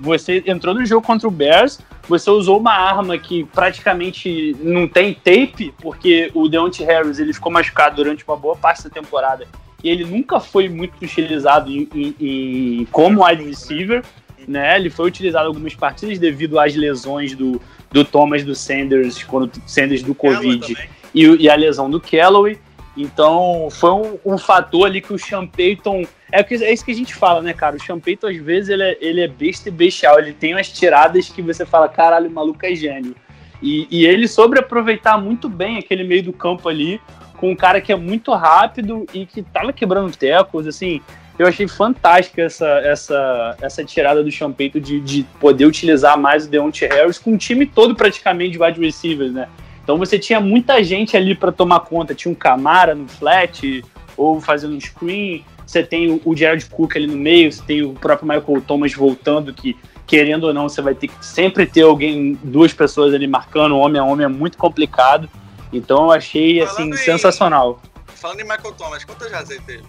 [0.00, 5.14] você entrou no jogo contra o Bears, você usou uma arma que praticamente não tem
[5.14, 9.46] tape, porque o Deontay Harris ele ficou machucado durante uma boa parte da temporada
[9.86, 14.02] e ele nunca foi muito utilizado em, em- em- como wide receiver
[14.48, 14.76] né?
[14.76, 19.50] Ele foi utilizado em algumas partidas devido às lesões do, do Thomas do Sanders, quando
[19.66, 20.76] Sanders do Covid
[21.12, 22.56] e, e a lesão do Callaway.
[22.96, 26.04] Então foi um, um fator ali que o Sean Payton.
[26.30, 27.74] É, que- é isso que a gente fala, né, cara?
[27.76, 30.18] O Sean Payton, às vezes, ele é, ele é besta e bestial.
[30.18, 33.16] Ele tem umas tiradas que você fala, caralho, o maluco é gênio.
[33.60, 37.00] E, e ele soube aproveitar muito bem aquele meio do campo ali,
[37.36, 41.00] com um cara que é muito rápido e que tava quebrando tecos, assim.
[41.38, 46.50] Eu achei fantástica essa, essa, essa tirada do Payton de, de poder utilizar mais o
[46.50, 49.46] Deontay Harris com o time todo praticamente de wide receivers, né?
[49.84, 52.14] Então você tinha muita gente ali para tomar conta.
[52.14, 53.84] Tinha um Camara no flat,
[54.16, 55.44] ou fazendo um screen.
[55.66, 59.52] Você tem o- Jared Cook ali no meio, você tem o próprio Michael Thomas voltando,
[59.52, 63.76] que querendo ou não, você vai ter que sempre ter alguém, duas pessoas ali marcando,
[63.76, 65.28] homem a homem, é muito complicado.
[65.72, 67.82] Então eu achei, assim, Falando em- sensacional.
[68.14, 69.84] Falando em Michael Thomas, quantas jardas ele teve?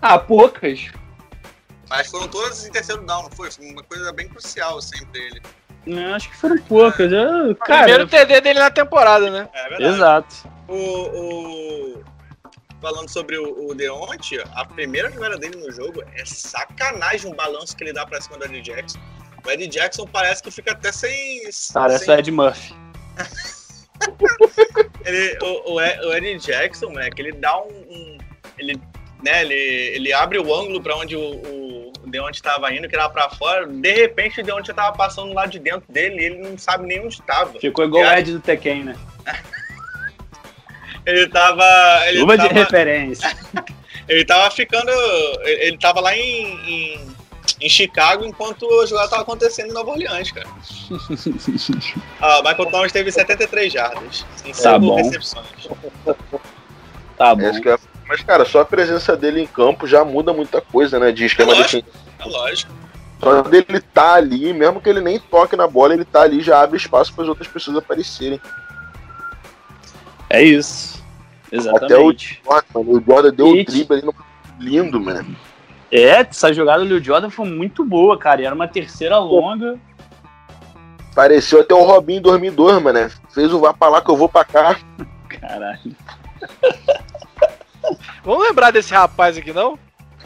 [0.00, 0.90] Ah, poucas.
[1.88, 3.50] Mas foram todas em terceiro down, não foi?
[3.50, 5.42] Foi uma coisa bem crucial sempre ele.
[5.84, 7.10] Não, acho que foram poucas.
[7.12, 9.48] Eu, cara, Primeiro TD dele na temporada, né?
[9.52, 9.84] É verdade.
[9.84, 10.34] exato.
[10.68, 12.02] O, o-
[12.80, 17.76] Falando sobre o, o Deonte, a primeira jogada dele no jogo é sacanagem o balanço
[17.76, 18.98] que ele dá pra cima do Eddie Jackson.
[19.46, 21.42] O Eddie Jackson parece que fica até sem.
[21.72, 22.74] Parece sem o Ed Murphy.
[25.04, 27.68] ele, o, o Ed- o Eddie Jackson, né, que ele dá um.
[27.68, 28.18] um-
[28.58, 28.78] ele,
[29.22, 33.08] né, ele, ele abre o ângulo pra onde o, o Deonte estava indo, que era
[33.08, 33.66] pra fora.
[33.66, 37.00] De repente o Deonte tava passando lá de dentro dele e ele não sabe nem
[37.00, 37.58] onde estava.
[37.58, 38.12] Ficou igual o.
[38.12, 38.96] Ed do Tekken, né?
[41.04, 41.64] Ele tava.
[42.06, 43.36] Ele Luva de tava, referência.
[44.08, 44.90] ele tava ficando.
[45.42, 47.11] Ele ele tava lá em, em,
[47.62, 50.48] em Chicago enquanto a jogada tava acontecendo em Nova Orleans, cara.
[52.20, 54.26] Ah, o Michael Thomas teve 73 jardas.
[54.44, 54.96] Em Tá cinco bom.
[54.96, 55.46] recepções.
[57.16, 57.60] Tá bom.
[57.60, 61.12] Que é- Mas, cara, só a presença dele em campo já muda muita coisa, né?
[61.12, 61.86] De esquema lógico.
[61.86, 62.04] defensivo.
[62.18, 62.72] É lógico.
[63.20, 66.42] Só dele tá ali, mesmo que ele nem toque na bola, ele tá ali e
[66.42, 68.40] já abre espaço para as outras pessoas aparecerem.
[70.28, 71.00] É isso.
[71.46, 72.40] Até o Exatamente.
[72.44, 74.14] Jordan, o Jordan deu o drible ali no
[74.58, 75.36] lindo, mano.
[75.92, 78.40] É, essa jogada do Lil Jordan foi muito boa, cara.
[78.40, 79.78] E era uma terceira longa.
[81.14, 82.98] Pareceu até o Robinho em 2002, mano.
[82.98, 83.10] né?
[83.34, 84.74] Fez o vá pra lá que eu vou pra cá.
[85.28, 85.94] Caralho.
[88.24, 89.78] Vamos lembrar desse rapaz aqui, não?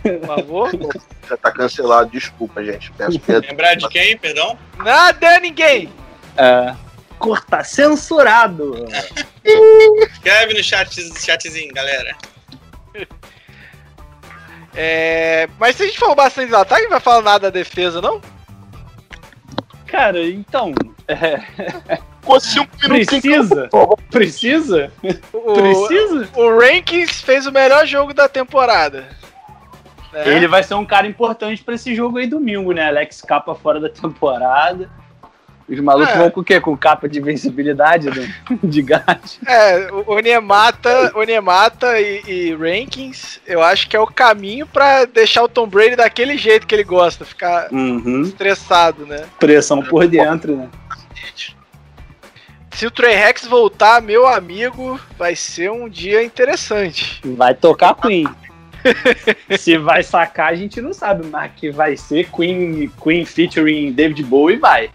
[0.02, 0.70] Por favor.
[1.28, 2.92] Já tá cancelado, desculpa, gente.
[2.92, 3.50] Peço perdão.
[3.50, 4.56] Lembrar de quem, perdão?
[4.78, 5.90] Nada, ninguém.
[6.36, 6.72] É.
[7.18, 8.86] Corta censurado.
[10.12, 12.14] Escreve no chat, chatzinho, galera.
[14.76, 18.00] É, mas se a gente falou bastante do ataque, não vai falar nada da defesa,
[18.02, 18.20] não?
[19.86, 20.74] Cara, então.
[21.08, 21.38] é,
[22.20, 23.70] Ficou cinco minutos precisa?
[24.10, 24.92] Precisa?
[25.32, 26.28] O, Precisa?
[26.34, 29.06] o Rankings fez o melhor jogo da temporada.
[30.12, 30.36] né?
[30.36, 32.88] Ele vai ser um cara importante pra esse jogo aí domingo, né?
[32.88, 34.90] Alex capa fora da temporada.
[35.68, 36.18] Os malucos É.
[36.18, 36.60] vão com o quê?
[36.60, 38.28] Com capa de invencibilidade do-
[38.68, 39.40] de gás?
[39.46, 45.42] É, o Onemata, Onemata e, e Rankings, eu acho que é o caminho pra deixar
[45.42, 48.22] o Tom Brady daquele jeito que ele gosta, ficar Uhum.
[48.22, 49.24] estressado, né?
[49.40, 50.68] Pressão por dentro, né?
[52.70, 57.20] Se o Trey Rex voltar, meu amigo, vai ser um dia interessante.
[57.24, 58.26] Vai tocar Queen.
[59.58, 64.22] Se vai sacar, a gente não sabe, mas que vai ser Queen, Queen featuring David
[64.24, 64.90] Bowie, vai.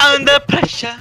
[0.00, 0.96] Anda pra chá.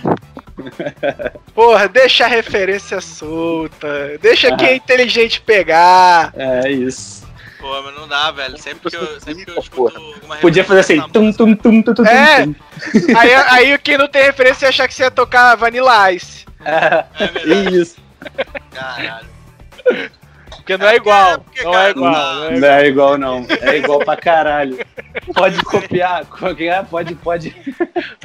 [1.53, 4.17] Porra, deixa a referência solta.
[4.21, 6.33] Deixa quem é inteligente pegar.
[6.35, 7.25] É isso.
[7.59, 8.57] Pô, mas não dá, velho.
[8.57, 11.01] Sempre que eu, sempre que eu escuto uma Podia fazer assim.
[11.09, 12.43] Tum, tum, tum, tum, tum, É.
[12.45, 12.55] tum.
[13.17, 16.45] Aí, aí quem não tem referência ia achar que você ia tocar Vanilla Ice.
[16.63, 17.77] É, É verdade.
[17.81, 17.97] isso.
[18.71, 19.27] Caralho.
[20.65, 21.45] Porque não é igual.
[21.63, 22.11] Não é igual.
[22.11, 23.45] não é é igual, não.
[23.61, 24.83] É igual pra caralho.
[25.35, 26.25] Pode copiar.
[26.25, 27.55] qualquer- Pode, pode.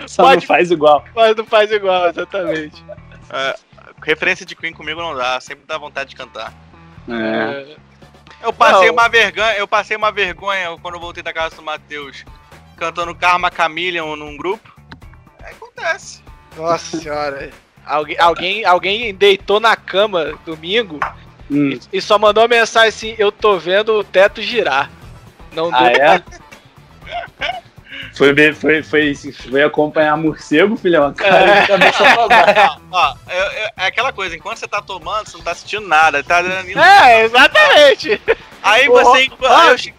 [0.06, 0.40] Só Pode.
[0.40, 1.04] não faz igual.
[1.14, 2.82] Mas não faz igual, exatamente.
[3.30, 3.54] É,
[4.02, 6.50] referência de Queen comigo não dá, sempre dá vontade de cantar.
[7.10, 7.76] É.
[8.42, 8.94] Eu passei Não.
[8.94, 12.24] uma vergonha, eu passei uma vergonha quando eu voltei da casa do Matheus,
[12.74, 14.74] cantando Karma Chameleon num grupo.
[15.44, 16.22] É, acontece.
[16.56, 17.50] Nossa senhora.
[17.84, 20.98] Alguém, alguém, alguém deitou na cama domingo
[21.50, 21.78] Hum.
[21.92, 24.90] e, só mandou uma mensagem assim: Eu tô vendo o teto girar.
[25.52, 26.22] Não deu Ah, é?
[28.14, 31.12] Foi, foi, foi, foi acompanhar morcego, filhão?
[31.14, 32.02] Cara, de cabeça.
[32.18, 35.86] Ó, ó, eu- eu- é aquela coisa, enquanto você tá tomando, você não tá sentindo
[35.86, 36.40] nada, tá.
[36.42, 38.20] É, exatamente.
[38.62, 39.04] Aí Porra.
[39.04, 39.94] você.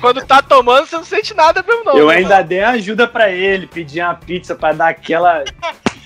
[0.00, 1.96] Quando tá tomando, você não sente nada mesmo, não.
[1.96, 5.44] Eu ainda dei ajuda pra ele, pedi uma pizza pra dar aquela,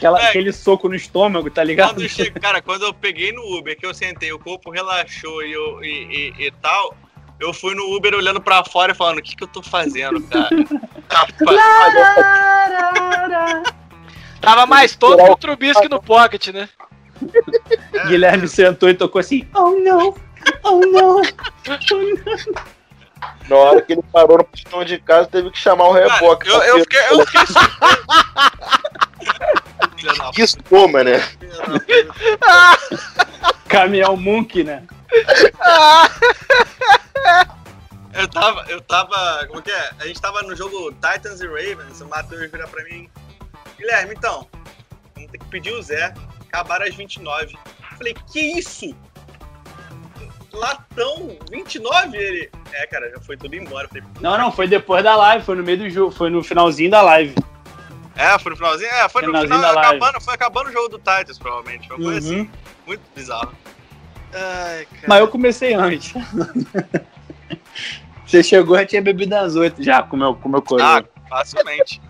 [0.05, 0.29] aquela, É.
[0.29, 1.95] aquele soco no estômago, tá ligado?
[1.97, 5.83] Quando cara, quando eu peguei no Uber, que eu sentei, o corpo relaxou e, eu,
[5.83, 6.95] e, e- e tal,
[7.41, 10.21] eu fui no Uber olhando pra fora e falando, o que que eu tô fazendo,
[10.23, 10.51] cara?
[14.41, 16.69] Tava mais todo que o Trubisky no pocket, né?
[18.09, 20.15] Guilherme sentou e tocou assim, oh não,
[20.65, 21.23] oh não.
[23.49, 26.47] Na hora que ele parou no portão de casa, teve que chamar o cara, reboque.
[26.47, 27.01] eu, eu fiquei.
[27.11, 27.41] Eu fiquei
[30.33, 31.21] Que estoma, né?
[33.69, 34.83] Caminhão Munk, né?
[38.17, 39.45] Eu tava, eu tava.
[39.49, 39.91] Como que é?
[39.99, 43.11] A gente tava no jogo Titans e Ravens, o Matheus vira pra mim.
[43.77, 44.47] Guilherme, então,
[45.15, 46.15] vamos ter que pedir o Zé.
[46.47, 47.55] Acabaram às 29.
[47.55, 48.95] Eu falei, que isso?
[50.53, 52.17] Latão, 29?
[52.17, 52.51] Ele.
[52.73, 53.89] É, cara, já foi tudo embora.
[53.89, 56.93] Falei, Não, não, foi depois da live, foi no meio do jogo, foi no finalzinho
[56.93, 57.35] da live.
[58.17, 58.91] É, foi no finalzinho?
[58.91, 59.97] É, foi no Finalzinho final, da live.
[59.97, 61.89] acabando, foi acabando o jogo do Titans, provavelmente.
[61.89, 62.49] Foi assim, Uhum.
[62.87, 63.53] muito bizarro.
[64.33, 65.07] Ai, cara.
[65.09, 66.13] Mas eu comecei antes.
[68.27, 70.99] Você chegou, já tinha bebido às oito já com meu, com meu coroa.
[70.99, 72.01] Ah, facilmente.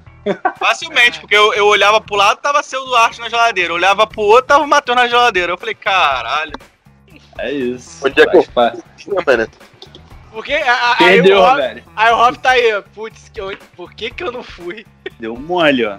[0.59, 3.71] Facilmente, porque eu, eu olhava pro lado, tava seu Duarte na geladeira.
[3.73, 5.53] Eu olhava pro outro, tava o Matheus na geladeira.
[5.53, 6.53] Eu falei, caralho.
[7.39, 8.07] É isso.
[8.07, 8.45] Onde é que eu-?
[10.33, 11.85] Porque a- a- aí, Perdeu, o Rob, velho.
[11.95, 12.83] aí o Rob tá aí, ó.
[12.95, 14.87] Putz, que eu- por que que eu não fui?
[15.19, 15.99] Deu mole, ó.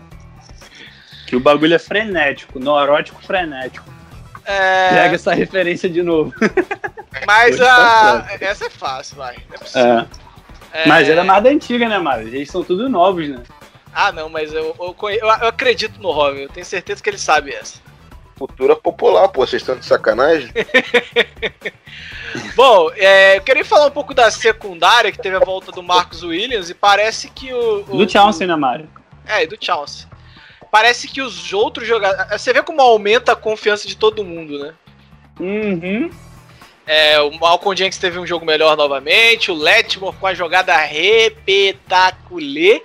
[1.28, 3.86] Que o bagulho é frenético, neurótico frenético.
[4.46, 6.32] É, Pega essa referência de novo.
[7.26, 7.68] mas Hoje a.
[7.68, 9.36] tá Essa é fácil, vai.
[9.52, 10.00] É possível.
[10.00, 10.08] É.
[10.84, 12.28] É, Mas era mais da antiga, né, Mário?
[12.28, 13.42] Eles são tudo novos, né?
[13.94, 17.10] Ah, não, mas eu, eu, conhe- eu- eu acredito no Rob, eu tenho certeza que
[17.10, 17.80] ele sabe essa.
[18.38, 19.48] Cultura popular, pô.
[19.48, 20.52] Vocês estão de sacanagem?
[22.56, 26.24] Bom, é, eu queria falar um pouco da secundária, que teve a volta do Marcos
[26.24, 27.86] Williams, e parece que o.
[27.88, 28.90] o Do Chelsea, né, Mário?
[29.28, 30.08] É, e do Chelsea.
[30.72, 32.42] Parece que os outros jogadores.
[32.42, 34.74] Você vê como aumenta a confiança de todo mundo, né?
[35.40, 36.10] Uhum.
[36.86, 42.84] É, o Malcolm Jenkins teve um jogo melhor novamente, o Letmore com a jogada repetaculê.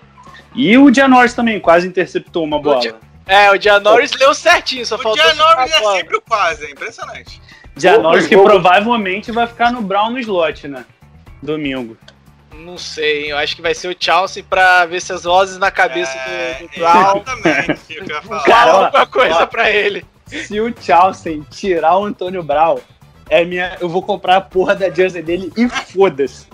[0.55, 2.98] E o Giannorris também quase interceptou uma bola.
[3.26, 5.96] É, o Giannorris leu certinho, só O faltou dia 9 chutar a é bola.
[5.96, 7.40] sempre o quase, é impressionante.
[7.76, 10.85] Giannorris que provavelmente vai ficar no Brown no slot, né?
[11.42, 11.96] Domingo.
[12.53, 15.59] Não sei, hein, eu acho que vai ser o Chelsea pra ver se as vozes
[15.59, 18.69] na cabeça é, do, do Brown Exatamente, o que eu ia falar.
[18.69, 19.47] Alguma coisa ó.
[19.47, 20.05] pra ele.
[20.27, 22.79] Se o Chelsea tirar o Antônio Brown,
[23.29, 26.47] é minha, eu vou comprar a porra da jersey dele e foda-se.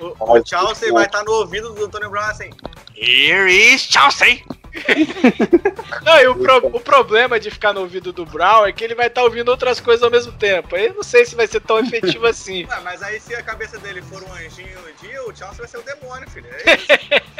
[0.00, 2.50] O, o, o Chelsea vai estar no ouvido do Antônio Brown assim.
[2.96, 4.42] Here is Chelsea!
[6.04, 8.94] Não, e o, pro- o problema de ficar no ouvido do Brown é que ele
[8.94, 10.74] vai estar ouvindo outras coisas ao mesmo tempo.
[10.76, 12.64] Aí eu não sei se vai ser tão efetivo assim.
[12.66, 15.68] Ué, mas aí se a cabeça dele for um anjinho um dia, o Chelsea vai
[15.68, 16.46] ser o demônio, filho.
[16.66, 16.86] É isso.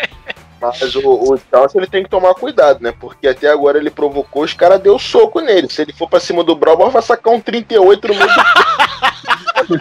[0.60, 2.92] Mas o, o Chelsea ele tem que tomar cuidado, né?
[3.00, 5.70] Porque até agora ele provocou, os caras deu soco nele.
[5.70, 9.78] Se ele for pra cima do Brau, vai sacar um 38 no meio do.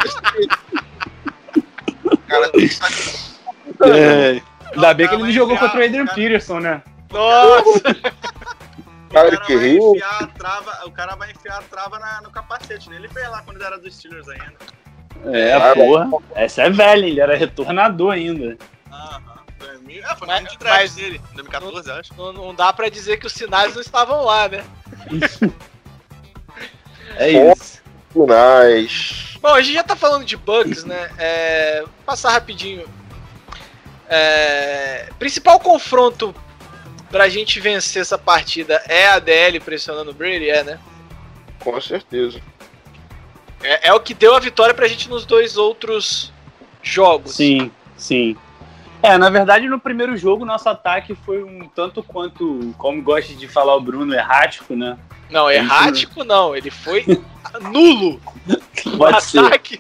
[2.27, 2.51] cara,
[3.93, 4.41] É.
[4.73, 6.81] Ainda bem que ele não jogou enfiar- contra o Adrian cara- Peterson, né?
[7.12, 7.82] Nossa!
[9.10, 9.96] O cara cara que vai riu.
[9.96, 12.96] enfiar a trava, o cara vai enfiar a trava na- no capacete, né?
[12.98, 14.54] Ele fez lá quando ele era dos Steelers ainda.
[15.36, 16.08] É, Ah, porra.
[16.36, 18.56] Essa é velha, ele era retornador ainda.
[18.92, 19.40] Aham.
[19.58, 22.13] 2000 É, foi no Mas- ano de mas- dele, 2014, acho.
[22.15, 24.63] Não, não dá pra dizer que os sinais não estavam lá, né?
[27.17, 27.81] É isso.
[28.13, 29.38] Finais.
[29.42, 31.10] Bom, a gente já tá falando de bugs, né?
[31.17, 32.88] É, vou passar rapidinho.
[34.08, 36.33] É, principal confronto
[37.10, 40.49] pra gente vencer essa partida é a DL pressionando o Brady?
[40.49, 40.79] É, né?
[41.60, 42.39] Com certeza.
[43.62, 46.31] É, é o que deu a vitória pra gente nos dois outros
[46.81, 47.35] jogos.
[47.35, 48.37] Sim, sim.
[49.01, 53.47] É, na verdade, no primeiro jogo, nosso ataque foi um tanto quanto, como gosta de
[53.47, 54.97] falar o Bruno, errático, né?
[55.29, 57.05] Não, errático não, ele foi
[57.62, 58.19] nulo.
[58.97, 59.39] Pode o ser.
[59.39, 59.79] ataque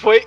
[0.00, 0.26] foi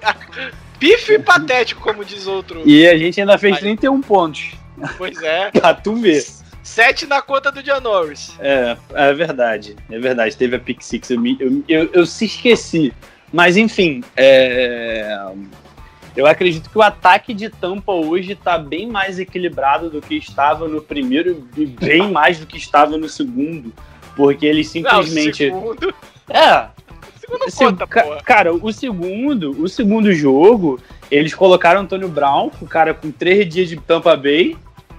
[0.79, 2.61] pífio e patético, como diz outro.
[2.65, 3.61] E a gente ainda fez Vai.
[3.61, 4.51] 31 pontos.
[4.97, 5.51] Pois é.
[5.53, 6.25] Pra tu ver.
[6.63, 8.33] Sete na conta do John Norris.
[8.39, 9.75] É, é verdade.
[9.89, 10.37] É verdade.
[10.37, 11.09] Teve a Pick Six.
[11.09, 12.93] Eu, me- eu, eu, eu se esqueci.
[13.33, 15.25] Mas, enfim, é,
[16.15, 20.67] eu acredito que o ataque de Tampa hoje está bem mais equilibrado do que estava
[20.67, 23.73] no primeiro e bem mais do que estava no segundo.
[24.15, 24.71] Porque eles Não,
[25.03, 25.37] simplesmente.
[25.45, 25.93] segundo,
[26.29, 26.67] É,
[27.19, 28.21] segundo Se- conta, porra.
[28.23, 33.69] cara, o segundo, o segundo jogo, eles colocaram Antônio Brown, o cara com três dias
[33.69, 34.57] de Tampa Bay,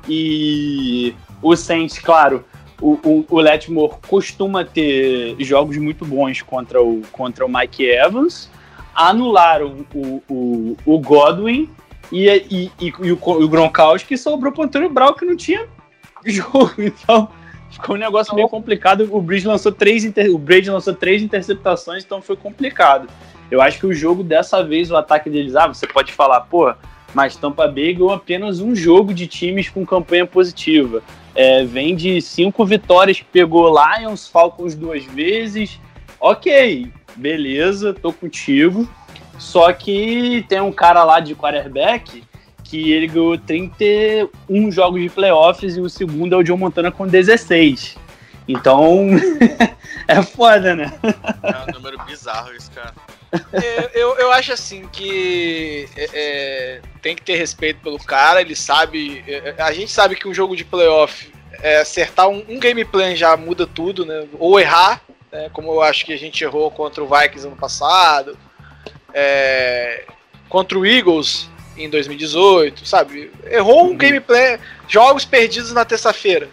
[0.09, 2.45] e o Saints, claro,
[2.81, 8.51] o, o, o Letmore costuma ter jogos muito bons contra o, contra o Mike Evans,
[8.95, 11.69] anularam o, o, o Godwin
[12.11, 15.67] e, e, e, e o, o Gronkowski sobrou pro Antônio Brown que não tinha
[16.25, 17.29] jogo, então
[17.71, 19.09] ficou um negócio meio complicado.
[19.11, 20.31] O Bridge lançou três, inter...
[20.33, 23.09] o Brady lançou três interceptações, então foi complicado.
[23.51, 26.73] Eu acho que o jogo dessa vez, o ataque deles, ah, você pode falar, pô,
[27.15, 31.03] mas Tampa Bay ganhou apenas um jogo de times com campanha positiva.
[31.35, 35.81] É, vem de cinco vitórias, pegou Lions, Falcons duas vezes.
[36.21, 38.89] Ok, beleza, tô contigo.
[39.39, 42.23] Só que tem um cara lá de quarterback
[42.63, 47.07] que ele ganhou 31 jogos de playoffs e o segundo é o John Montana com
[47.07, 47.97] 16.
[48.47, 49.09] Então,
[50.09, 50.93] é foda, né?
[51.43, 52.95] É um número bizarro isso, cara.
[53.53, 58.55] Eu, eu, eu acho assim que é, é, tem que ter respeito pelo cara, ele
[58.55, 59.25] sabe.
[59.27, 63.15] é, a gente sabe que um jogo de playoff é acertar um, um game plan
[63.17, 64.27] já muda tudo, né?
[64.39, 65.49] Ou errar, né?
[65.53, 68.37] Como eu acho que a gente errou contra o Vikings ano passado,
[69.15, 70.05] é,
[70.49, 73.31] contra o Eagles em 2018, sabe?
[73.51, 74.59] Errou um game plan,
[74.89, 76.49] jogos perdidos na terça-feira,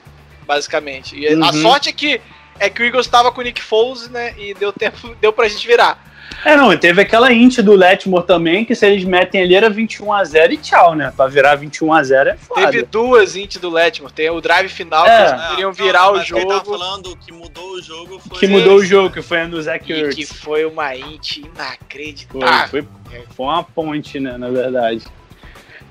[0.45, 1.17] basicamente.
[1.17, 1.53] E a Uhum.
[1.61, 2.21] sorte é que
[2.61, 4.33] é que o Eagles tava com o Nick Foles, né?
[4.37, 6.08] E deu tempo, deu pra gente virar.
[6.45, 10.51] É, não, teve aquela int do Letmore também, que se eles metem ali era 21x0
[10.53, 11.11] e tchau, né?
[11.15, 12.61] Pra virar 21x0 é foda.
[12.71, 14.13] Teve duas int do Letmore.
[14.13, 15.15] Tem o drive final É.
[15.15, 16.77] que eles poderiam virar Não, o mas quem tava jogo.
[16.77, 18.39] falando que mudou o jogo foi.
[18.39, 20.33] Que mudou o jogo, que foi a do Zach E que Ertz.
[20.33, 22.67] foi uma int Foi, inacreditável.
[22.69, 22.87] foi,
[23.35, 25.03] foi uma ponte, né, na verdade.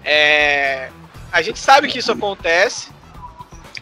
[0.04, 0.88] É,
[1.32, 2.88] A gente sabe que isso acontece.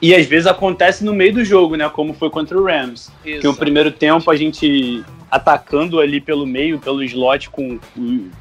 [0.02, 1.88] E às vezes acontece no meio do jogo, né?
[1.88, 3.10] Como foi contra o Rams.
[3.22, 7.78] Que o primeiro tempo a gente atacando ali pelo meio, pelo slot com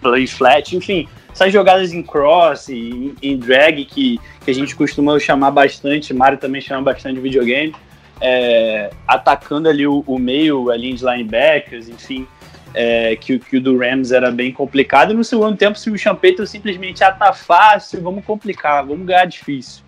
[0.02, 5.20] play flat, enfim, essas jogadas em cross em, em drag que, que a gente costuma
[5.20, 7.76] chamar bastante, Mário também chama bastante de videogame,
[8.22, 12.26] é, atacando ali o, o meio, a linha de linebackers, enfim,
[12.74, 15.12] é, que, o- que o do Rams era bem complicado.
[15.12, 19.26] E no segundo tempo, se o Champeito simplesmente ah, tá fácil, vamos complicar, vamos ganhar
[19.26, 19.84] difícil.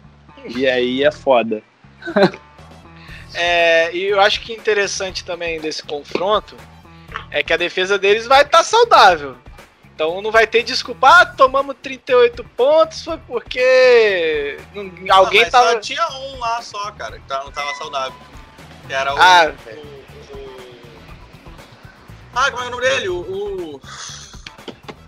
[0.56, 1.62] E aí é foda.
[3.36, 6.56] É, e eu acho que interessante também desse confronto
[7.32, 9.36] é que a defesa deles vai estar saudável.
[9.94, 14.84] Então não vai ter desculpa, ah, tomamos 38 pontos, foi porque não-
[15.16, 15.72] alguém Ah, mas tava.
[15.72, 18.14] Só tinha um lá só, cara, que tá- não tava saudável.
[18.88, 19.18] Que era o.
[19.20, 20.68] Ah, o, o-
[22.36, 23.10] Ah, como é o nome dele?
[23.10, 23.16] O.
[23.22, 23.82] o-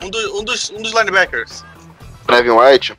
[0.01, 1.64] Um, do- um dos, um dos linebackers.
[2.26, 2.97] Brevin White.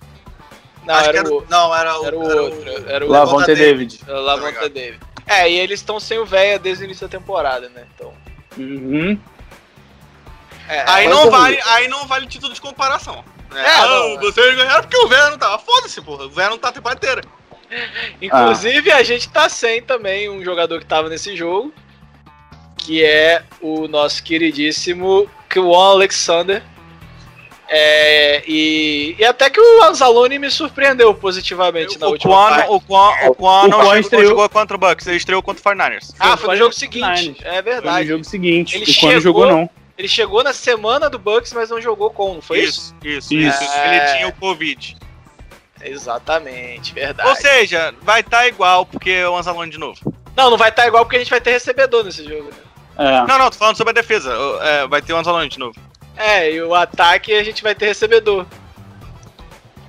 [0.85, 2.07] Não, Acho que era era, o, não, era o.
[2.07, 2.71] era o outro.
[2.89, 4.01] Era o Lavonte Lavonte David.
[4.07, 5.01] era o Lavonte David.
[5.27, 7.87] É, e eles estão sem o véia desde o início da temporada, né?
[7.95, 8.13] Então.
[8.57, 9.19] Uhum.
[10.69, 13.25] é, Aí não, vale, aí não vale título de comparação.
[13.51, 13.63] né?
[13.63, 14.19] É, ah, não.
[14.21, 15.59] vocês ganharam porque o Vera não tava.
[15.59, 16.25] Foda-se, porra.
[16.25, 17.23] O Vera não tá a temporada inteira.
[18.21, 21.73] Inclusive, a gente tá sem também um jogador que tava nesse jogo,
[22.77, 26.63] que é o nosso queridíssimo Kwon Alexander.
[27.73, 32.69] É, e, e até que o Anzalone me surpreendeu positivamente na o última Quan, parte.
[32.73, 35.17] o Quan, o Quan O não, Quan chegou, estreou- não jogou contra o Bucks, ele
[35.19, 36.13] estreou contra o 49ers.
[36.19, 37.37] Ah, foi foi no jogo seguinte.
[37.45, 38.09] É Foi no verdade.
[38.09, 38.75] jogo seguinte.
[38.75, 39.71] Ele o chegou- não jogou, não.
[39.97, 42.93] Ele chegou na semana do Bucks, mas não jogou com, não foi isso?
[43.05, 43.73] Isso, isso, Isso.
[43.73, 43.97] É.
[43.97, 44.97] Ele tinha o Covid.
[45.81, 47.29] Exatamente, verdade.
[47.29, 49.99] Ou seja, vai estar igual porque é o Anzalone de novo.
[50.37, 52.51] Não, não vai estar igual porque a gente vai ter recebedor nesse jogo.
[52.51, 52.57] Né?
[52.99, 53.27] É.
[53.27, 54.35] Não, não, tô falando sobre a defesa.
[54.63, 55.75] É, vai ter o Anzalone de novo.
[56.17, 58.47] É, e o ataque a gente vai ter recebedor.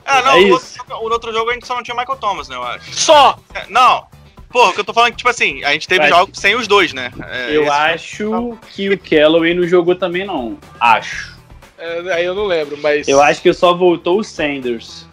[0.06, 0.80] Ah, não, É o, isso.
[0.80, 2.94] outro, o outro jogo a gente só não tinha Michael Thomas, né, eu acho.
[2.94, 3.38] Só!
[3.54, 4.06] É, não,
[4.52, 6.56] porra, o que eu tô falando é que, tipo assim, a gente teve jogos sem
[6.56, 7.12] os dois, né?
[7.30, 10.58] É, Eu acho que o Callaway não jogou também, não.
[10.80, 11.40] Acho.
[11.78, 13.08] É, aí eu não lembro, mas.
[13.08, 15.08] Eu acho que só voltou o Sanders.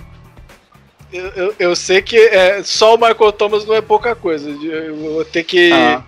[1.11, 4.51] Eu, eu, eu sei que é, só o Michael Thomas não é pouca coisa.
[4.51, 5.73] Eu vou ter que.
[5.73, 6.03] Ah.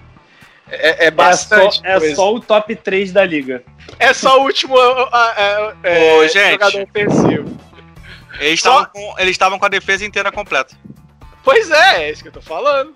[0.70, 1.76] É, é É bastante.
[1.78, 3.62] só, é só o top 3 da liga.
[3.98, 6.52] É só o último ah, ah, é, Ô, gente.
[6.52, 7.58] jogador ofensivo.
[8.38, 10.74] Eles Só- estavam com, eles estavam com a defesa inteira completa.
[11.42, 12.94] Pois é, é isso que eu tô falando.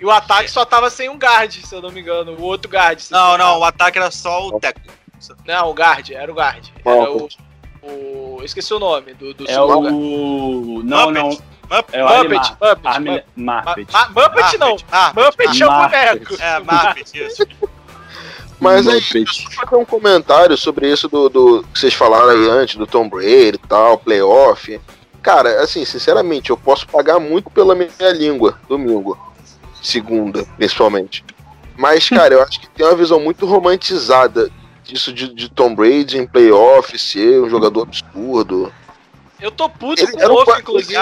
[0.00, 2.32] E o ataque só tava sem um guard, se eu não me engano.
[2.32, 2.98] O outro guard.
[2.98, 4.80] se Não, não, o ataque era só o Teco.
[5.46, 6.66] Não, o guard, era o guard.
[6.84, 7.28] Era o.
[7.82, 9.92] o esqueci o nome do, do É guard.
[9.92, 10.82] o.
[10.84, 11.12] Não, Muppet.
[11.12, 11.38] não.
[11.72, 11.96] Muppet.
[11.96, 13.24] É o Muppet, Muppet,
[14.10, 14.58] Muppet.
[14.58, 14.76] Não.
[15.14, 16.18] Muppet é o Muppet.
[16.18, 16.36] boneco.
[16.38, 17.46] é, Muppet, isso.
[18.60, 19.24] Mas aí, Muppet.
[19.24, 22.86] deixa eu fazer um comentário sobre isso do, do que vocês falaram aí antes, do
[22.86, 24.78] Tom Brady e tal, playoff.
[25.22, 29.18] Cara, assim, sinceramente, eu posso pagar muito pela minha língua, domingo.
[29.80, 31.24] Segunda, principalmente.
[31.76, 34.50] Mas, cara, eu acho que tem uma visão muito romantizada
[34.84, 38.72] disso de, de Tom Brady em playoff ser um jogador absurdo.
[39.40, 40.98] Eu tô puto Ele com era o um Wolf, inclusive,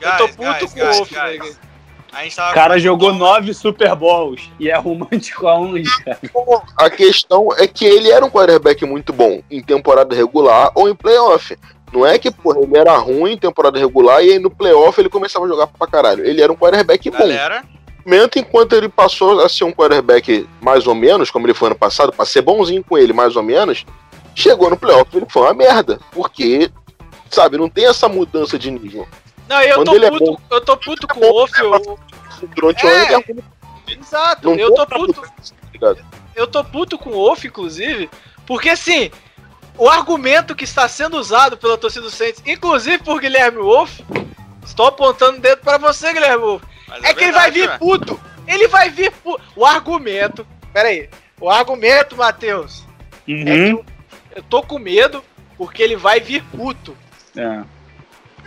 [0.00, 0.22] Guys, cara.
[0.22, 1.38] Eu tô puto guys, com o guys, Wolf, guys.
[1.56, 1.56] né?
[2.12, 6.18] A gente tava O cara com- jogou nove Super Bowls e é romântico aonde, cara?
[6.78, 10.94] A questão é que ele era um quarterback muito bom em temporada regular ou em
[10.94, 11.56] playoff.
[11.92, 15.08] Não é que, porra, ele era ruim em temporada regular e aí no playoff ele
[15.10, 16.24] começava a jogar pra caralho.
[16.24, 17.18] Ele era um quarterback bom.
[17.18, 17.62] Galera,
[18.04, 21.76] momento enquanto ele passou a ser um quarterback mais ou menos, como ele foi ano
[21.76, 23.84] passado, pra ser bonzinho com ele mais ou menos,
[24.34, 25.98] chegou no playoff ele foi uma merda.
[26.12, 26.70] Porque,
[27.30, 29.06] sabe, não tem essa mudança de nível.
[29.48, 30.38] Não, eu Quando tô é puto, bom.
[30.50, 31.58] eu tô puto com bom, o Wolf.
[31.58, 31.98] eu-
[32.54, 32.92] Durante o É.
[32.92, 33.44] ano ele é ruim,
[34.00, 35.22] Exato, não eu tô puto.
[36.34, 38.10] Eu tô puto com o Wolf, inclusive,
[38.44, 39.10] porque assim,
[39.78, 44.00] o argumento que está sendo usado pela torcida do Saints, inclusive por Guilherme Wolf,
[44.64, 47.68] estou apontando o dedo pra você, Guilherme Wolf, mas é que ele vai verdade, vir
[47.70, 47.78] ué.
[47.78, 48.20] puto.
[48.46, 49.42] Ele vai vir puto.
[49.56, 51.08] O argumento, pera aí,
[51.40, 53.48] o argumento, Matheus, é que Uhum.
[53.70, 53.84] eu,
[54.36, 55.24] eu tô com medo
[55.56, 56.94] porque ele vai vir puto.
[57.36, 57.62] É.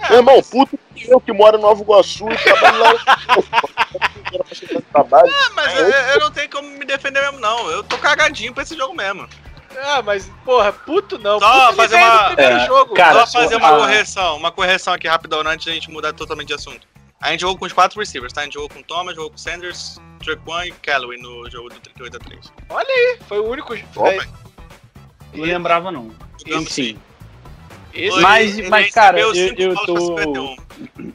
[0.09, 3.17] Meu irmão, puto que eu que moro em Nova Iguaçu e trabalho lá.
[4.91, 5.31] trabalho.
[5.33, 7.69] Ah, mas eu, eu não tenho como me defender mesmo, não.
[7.69, 9.27] Eu tô cagadinho pra esse jogo mesmo.
[9.77, 11.39] Ah, mas, porra, puto não.
[11.39, 12.93] Só puto fazer uma- É, jogo.
[12.95, 16.47] cara, Só fazer a- uma correção, uma correção aqui rapidão antes da gente mudar totalmente
[16.47, 16.87] de assunto.
[17.21, 18.41] A gente jogou com os quatro receivers, tá?
[18.41, 22.15] A gente jogou com Thomas, jogou com Sanders, Trequan e Callaway no jogo do 38
[22.15, 22.51] a 3.
[23.27, 23.73] Foi o único.
[23.95, 24.09] Opa.
[24.13, 24.19] é,
[25.33, 26.11] Não lembrava, não.
[26.45, 26.97] Jogamos Enfim.
[27.93, 30.55] Esse- Mas- Ele mas, cara, eu- eu tô- pra 51.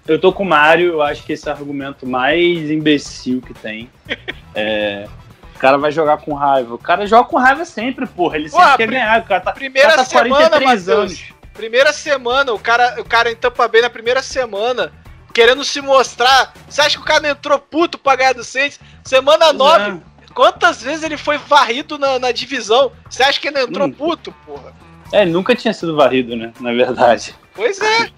[0.07, 3.55] Eu tô com o Mário, eu acho que esse é o argumento mais imbecil que
[3.55, 3.91] tem.
[4.57, 5.09] É,
[5.55, 6.75] O cara vai jogar com raiva.
[6.75, 8.37] O cara joga com raiva sempre, porra.
[8.37, 9.21] Ele sempre quer ganhar.
[9.21, 10.89] O cara tá, Primeira cara tá semana, 43 Matheus.
[11.11, 11.25] anos.
[11.55, 14.93] Primeira semana, o cara, o cara em Tampa Bay na primeira semana,
[15.33, 16.53] querendo se mostrar.
[16.69, 18.79] Você acha que o cara entrou puto pra ganhar do Saints?
[19.05, 20.03] Semana 9, Não.
[20.35, 22.93] quantas vezes ele foi varrido na, na divisão?
[23.09, 23.93] Você acha que ele entrou Hum.
[23.93, 24.73] puto, porra?
[25.13, 26.53] É, ele nunca tinha sido varrido, né?
[26.61, 27.35] Na verdade.
[27.55, 28.11] Pois é,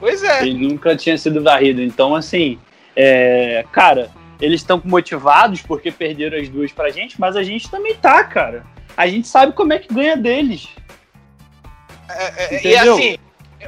[0.00, 0.42] pois é.
[0.42, 1.82] Ele nunca tinha sido varrido.
[1.82, 2.58] Então, assim,
[2.96, 4.10] é, cara,
[4.40, 8.64] eles estão motivados porque perderam as duas pra gente, mas a gente também tá, cara.
[8.96, 10.68] A gente sabe como é que ganha deles.
[12.08, 12.94] É, é, e Entendeu?
[12.94, 13.18] assim,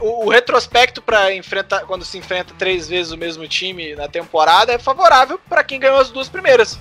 [0.00, 4.72] o, o retrospecto para enfrentar quando se enfrenta três vezes o mesmo time na temporada
[4.72, 6.78] é favorável pra quem ganhou as duas primeiras.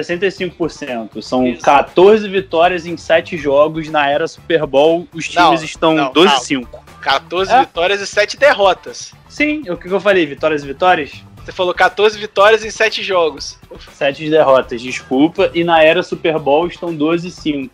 [0.00, 1.22] 65%.
[1.22, 1.62] São Isso.
[1.62, 5.06] 14 vitórias em 7 jogos na era Super Bowl.
[5.14, 6.66] Os Não, times estão não, 12-5.
[7.00, 7.60] 14 É.
[7.60, 9.12] vitórias e 7 derrotas.
[9.28, 10.26] Sim, o que eu falei?
[10.26, 11.12] Vitórias e vitórias?
[11.44, 13.58] Você falou 14 vitórias em 7 jogos.
[13.92, 15.50] 7 derrotas, desculpa.
[15.54, 17.70] E na era Super Bowl estão 12-5.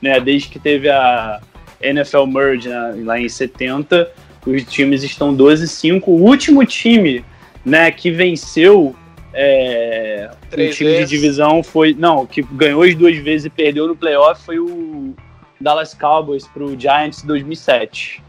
[0.00, 0.20] Né?
[0.20, 1.40] Desde que teve a
[1.80, 4.08] NFL Merge né, lá em 70,
[4.46, 6.02] os times estão 12-5.
[6.06, 7.24] O último time
[7.64, 8.94] né, que venceu
[9.38, 11.10] é, um time vezes.
[11.10, 11.94] de divisão foi.
[11.94, 15.14] Não, que ganhou as duas vezes e perdeu no playoff foi o
[15.60, 18.22] Dallas Cowboys pro Giants em 2007.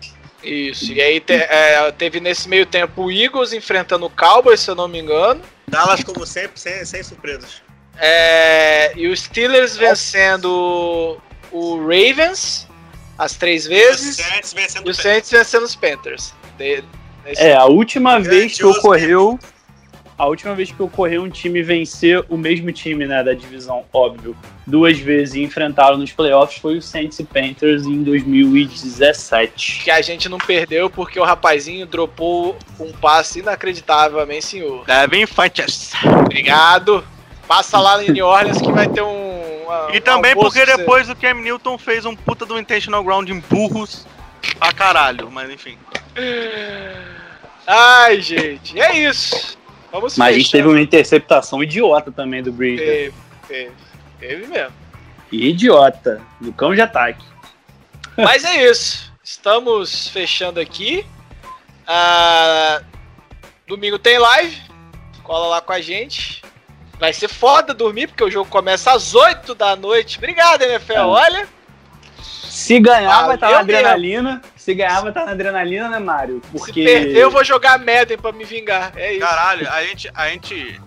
[0.43, 4.69] Isso, e aí te- é, teve nesse meio tempo o Eagles enfrentando o Cowboys, se
[4.69, 5.41] eu não me engano.
[5.67, 7.61] Dallas, como sempre, sem, sem surpresas.
[7.99, 11.17] É, e os Steelers vencendo
[11.51, 12.67] o Ravens
[13.17, 14.19] as três vezes.
[14.19, 16.33] Os Saints vencendo E o Saints vencendo os Panthers.
[16.57, 16.83] De-
[17.37, 19.39] É, a última vez que ocorreu.
[20.17, 24.35] A última vez que ocorreu um time vencer o mesmo time, né, da divisão, óbvio,
[24.65, 29.83] duas vezes e enfrentaram nos playoffs foi o Saints e Panthers em 2017.
[29.83, 34.83] Que a gente não perdeu porque o rapazinho dropou um passe inacreditável, amém, senhor.
[34.85, 35.91] Devin Funches.
[36.21, 37.03] Obrigado.
[37.47, 39.63] Passa lá em New Orleans que vai ter um.
[39.65, 40.77] uma- E um também porque pra você.
[40.77, 44.05] depois o Cam Newton fez um puta do intentional ground em burros
[44.59, 45.77] pra caralho, mas enfim.
[47.65, 49.57] Ai, gente, é isso.
[49.97, 52.85] Vamos Mas a gente teve uma interceptação idiota também do Breeder.
[52.85, 53.13] Teve,
[53.47, 53.71] teve,
[54.19, 54.73] teve mesmo.
[55.31, 56.21] Idiota.
[56.39, 57.25] No campo de ataque.
[58.15, 59.11] Mas é isso.
[59.23, 61.03] Estamos fechando aqui.
[61.87, 62.83] Ah,
[63.65, 64.61] Domingo tem live.
[65.23, 66.43] Cola lá com a gente.
[66.99, 70.19] Vai ser foda dormir, porque o jogo começa às 8 da noite.
[70.19, 70.93] Obrigado, NFL.
[70.93, 71.05] É.
[71.05, 71.47] Olha.
[72.21, 74.41] Se ganhar, vai estar na Valeu mesmo.
[74.67, 76.41] Se ganhar, vai estar na adrenalina, né, Mário?
[76.51, 76.73] Porque.
[76.73, 78.91] Se perder, eu vou jogar Madden pra me vingar.
[78.97, 79.21] É isso.
[79.21, 80.81] Caralho, a gente, a gente.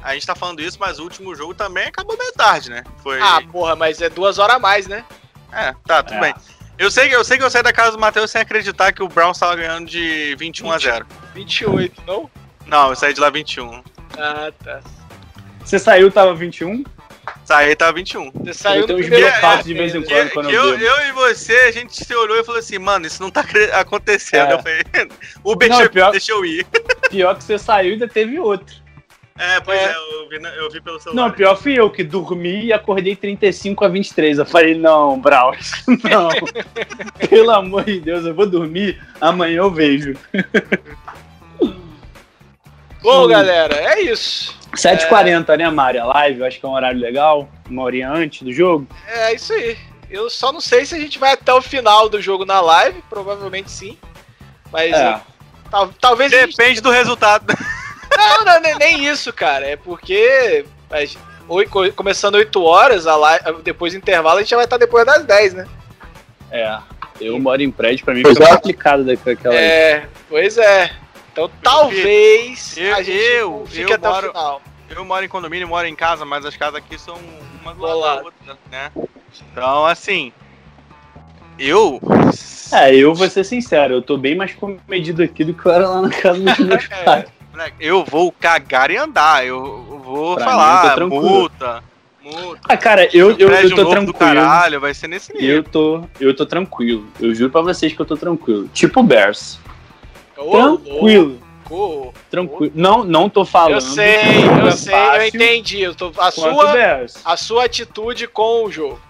[0.00, 2.84] A gente tá falando isso, mas o último jogo também acabou meio tarde, né?
[3.02, 3.20] Foi.
[3.20, 5.04] Ah, porra, mas é duas horas a mais, né?
[5.52, 6.20] É, tá, tudo É.
[6.20, 6.34] bem.
[6.78, 9.02] Eu sei, que- eu sei que eu saí da casa do Matheus sem acreditar que
[9.02, 11.04] o Browns tava ganhando de 21 a 0.
[11.34, 12.30] 28, não?
[12.66, 13.82] Não, eu saí de lá 21.
[14.16, 14.80] Ah, tá.
[15.64, 16.84] Você saiu, tava 21.
[17.44, 18.30] Saí tava 21.
[18.30, 21.08] Você saiu eu tenho uns primeiro blackouts de vez em quando quando eu, eu, eu
[21.08, 24.50] e você, a gente se olhou e falou assim, mano, isso não tá acontecendo.
[24.50, 24.52] É.
[24.54, 24.82] Eu falei,
[25.44, 26.66] Uber, Não, deixa, pior- deixa eu ir.
[27.10, 28.74] Pior que você saiu e ainda teve outro.
[29.36, 29.84] É, pois É.
[29.86, 31.22] é, eu, vi, eu vi pelo celular.
[31.22, 34.38] Não, pior fui eu, que dormi e acordei 35 a 23.
[34.38, 35.72] Eu falei, não, Braus,
[36.02, 36.28] não.
[37.28, 40.14] Pelo amor de Deus, eu vou dormir, amanhã eu vejo.
[43.02, 44.56] Bom, galera, é isso.
[44.74, 46.02] 7h40, né, Mário?
[46.02, 48.86] A live, eu acho que é um horário legal, uma horinha antes do jogo.
[49.06, 49.76] É isso aí.
[50.10, 53.02] Eu só não sei se a gente vai até o final do jogo na live,
[53.08, 53.98] provavelmente sim.
[54.70, 55.10] Mas É.
[55.10, 55.20] eh,
[55.70, 56.56] tal- talvez a gente...
[56.56, 57.46] Depende do resultado.
[58.16, 59.66] Não, não, nem, nem isso, cara.
[59.66, 61.18] É porque mas,
[61.96, 65.24] começando 8 horas, a live, depois do intervalo, a gente já vai estar depois das
[65.24, 65.66] 10, né?
[66.52, 66.78] É,
[67.20, 68.54] eu moro em prédio, pra mim Pois fica é.
[68.54, 69.54] complicado daquela.
[69.56, 70.92] É, pois é.
[71.34, 74.62] Então talvez eu- a gente eu- fique eu até moro- o final.
[74.88, 77.16] Eu moro em condomínio, moro em casa, mas as casas aqui são
[77.60, 78.18] uma do lado Bolado.
[78.20, 78.92] da outra, né?
[79.50, 80.32] Então, assim,
[81.58, 82.00] eu...
[82.72, 85.88] É, eu vou ser sincero, eu tô bem mais comedido aqui do que eu era
[85.88, 87.02] lá na casa dos meus É.
[87.02, 87.24] pais.
[87.80, 91.22] Eu vou cagar e andar, eu vou Pra mim, falar, tranquilo.
[91.22, 91.84] multa,
[92.22, 92.60] multa.
[92.68, 94.14] Ah, cara, eu, eu, eu tô novo do tranquilo.
[94.18, 95.56] caralho, vai ser nesse nível.
[95.56, 97.06] Eu tô, eu tô tranquilo.
[97.20, 98.68] Eu juro pra vocês que eu tô tranquilo.
[98.74, 99.58] Tipo Bears.
[100.34, 101.38] Tranquilo.
[102.30, 102.72] Tranquilo.
[102.74, 103.74] Não, não tô falando.
[103.74, 105.80] Eu sei, eu é sei, eu entendi.
[105.80, 109.00] Eu tô, a, sua, a sua atitude com o jogo.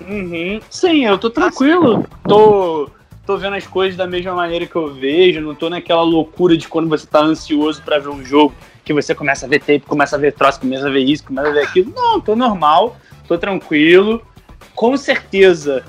[0.00, 0.60] Uhum.
[0.68, 2.06] Sim, eu tô tranquilo.
[2.26, 2.90] Tô,
[3.26, 5.40] tô vendo as coisas da mesma maneira que eu vejo.
[5.40, 8.54] Não tô naquela loucura de quando você tá ansioso pra ver um jogo,
[8.84, 11.48] que você começa a ver tape, começa a ver troço, começa a ver isso, começa
[11.48, 11.92] a ver aquilo.
[11.94, 12.96] Não, tô normal,
[13.28, 14.22] tô tranquilo.
[14.74, 15.84] Com certeza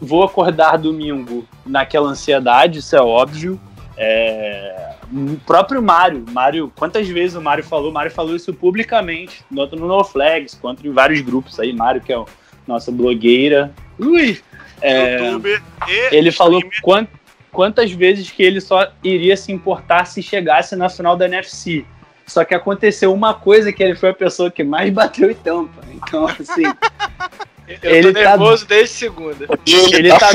[0.00, 3.60] vou acordar domingo naquela ansiedade, isso é óbvio.
[3.96, 7.90] É, O próprio Mário, Mário, quantas vezes o Mário falou?
[7.92, 11.72] Mário falou isso publicamente, tanto no No Flags, quanto em vários grupos aí.
[11.72, 12.26] Mário, que é o
[12.66, 13.72] nossa blogueira.
[13.98, 14.38] Ui!
[14.82, 16.82] É, YouTuber e ele falou streamer.
[16.82, 17.08] quan-
[17.52, 21.84] quantas vezes que ele só iria se importar se chegasse na final da NFC.
[22.26, 25.80] Só que aconteceu uma coisa que ele foi a pessoa que mais bateu em tampa.
[25.94, 26.64] Então, assim,
[27.82, 29.46] Eu Ele tô tá- nervoso desde segunda.
[29.92, 30.30] ele tá.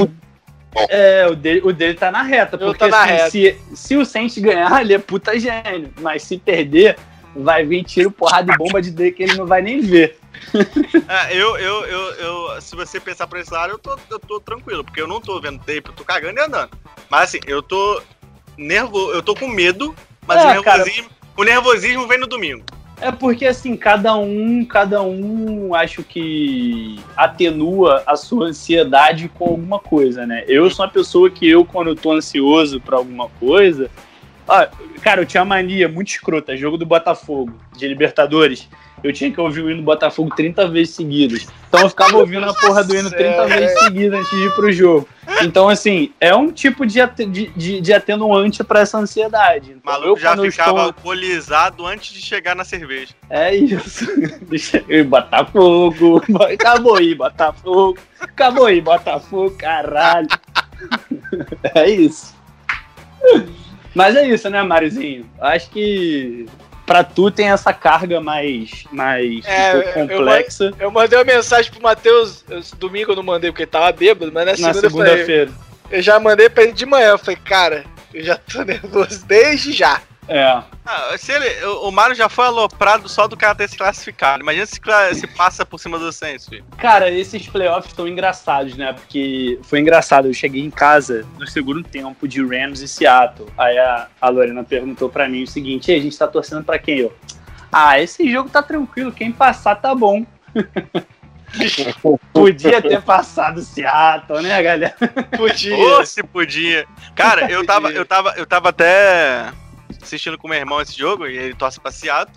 [0.90, 2.56] É, o dele, o dele tá na reta.
[2.56, 3.30] Eu Porque tô na assim, reta.
[3.30, 5.94] Se, se o Saints ganhar, ele é puta gênio.
[6.00, 6.98] Mas se perder,
[7.36, 10.18] vai vir tiro, porrada e bomba de D que ele não vai nem ver.
[11.08, 14.40] É, eu, eu, eu, eu, se você pensar por esse lado, eu tô, eu tô
[14.40, 16.70] tranquilo, porque eu não tô vendo tape, eu tô cagando e andando.
[17.10, 18.02] Mas assim, eu tô
[18.58, 19.96] nervoso, eu tô com medo,
[20.26, 22.64] mas É, o, nervosismo, o nervosismo vem no domingo.
[23.02, 29.80] É porque assim, cada um, cada um acho que atenua a sua ansiedade com alguma
[29.80, 30.44] coisa, né?
[30.48, 33.90] Eu sou uma pessoa que eu, quando eu tô ansioso pra alguma coisa.
[34.48, 34.68] Ah,
[35.02, 38.68] cara, eu tinha mania muito escrota, jogo do Botafogo, de Libertadores.
[39.04, 41.48] Eu tinha que ouvir o hino do Botafogo 30 vezes seguidas.
[41.68, 44.72] Então eu ficava ouvindo a porra do hino 30 vezes seguidas antes de ir pro
[44.72, 45.08] jogo.
[45.42, 49.72] Então, assim, é um tipo de, de, de, de atenuante pra essa ansiedade.
[49.72, 53.14] Então, maluco eu, já ficava estou- alcoolizado antes de chegar na cerveja.
[53.28, 54.06] é isso.
[55.10, 56.22] Botafogo.
[56.54, 57.98] Acabou aí, Botafogo.
[58.20, 60.28] Acabou aí, Botafogo, caralho.
[61.76, 62.34] É isso.
[63.94, 65.30] Mas é isso, né, Marizinho?
[65.40, 66.46] Acho que
[66.86, 71.26] pra tu tem essa carga mais, mais É, pouco eu- eu complexa Eu mandei uma
[71.26, 72.44] mensagem pro Matheus,
[72.78, 75.52] domingo eu não mandei porque ele tava bêbado, mas na, na segunda, eu segunda-feira.
[75.90, 77.10] eu já mandei pra ele de manhã.
[77.10, 77.84] Eu falei, cara,
[78.14, 80.02] eu já tô nervoso desde já.
[80.32, 80.64] É.
[80.86, 84.42] Ah, se ele, o, o Mário já foi aloprado só do cara ter se classificado.
[84.42, 84.80] Imagina se,
[85.14, 86.64] se passa por cima do Saints, filho.
[86.78, 88.94] Cara, esses playoffs estão engraçados, né?
[88.94, 90.30] Porque foi engraçado.
[90.30, 93.50] Eu cheguei em casa no segundo tempo de Rams e Seattle.
[93.58, 96.80] Aí a, a Lorena perguntou pra mim o seguinte: "E a gente tá torcendo pra
[96.80, 97.00] quem?
[97.00, 97.14] Eu,
[97.70, 99.12] ah, esse jogo tá tranquilo.
[99.12, 100.26] Quem passar tá bom.
[102.32, 104.96] Podia ter passado o Seattle, né, galera?
[105.36, 105.76] Podia.
[105.76, 106.88] Ô, se podia.
[107.14, 109.52] Cara, eu tava, eu tava, eu tava até
[110.02, 112.36] assistindo com meu irmão esse jogo e ele torce pra Seattle.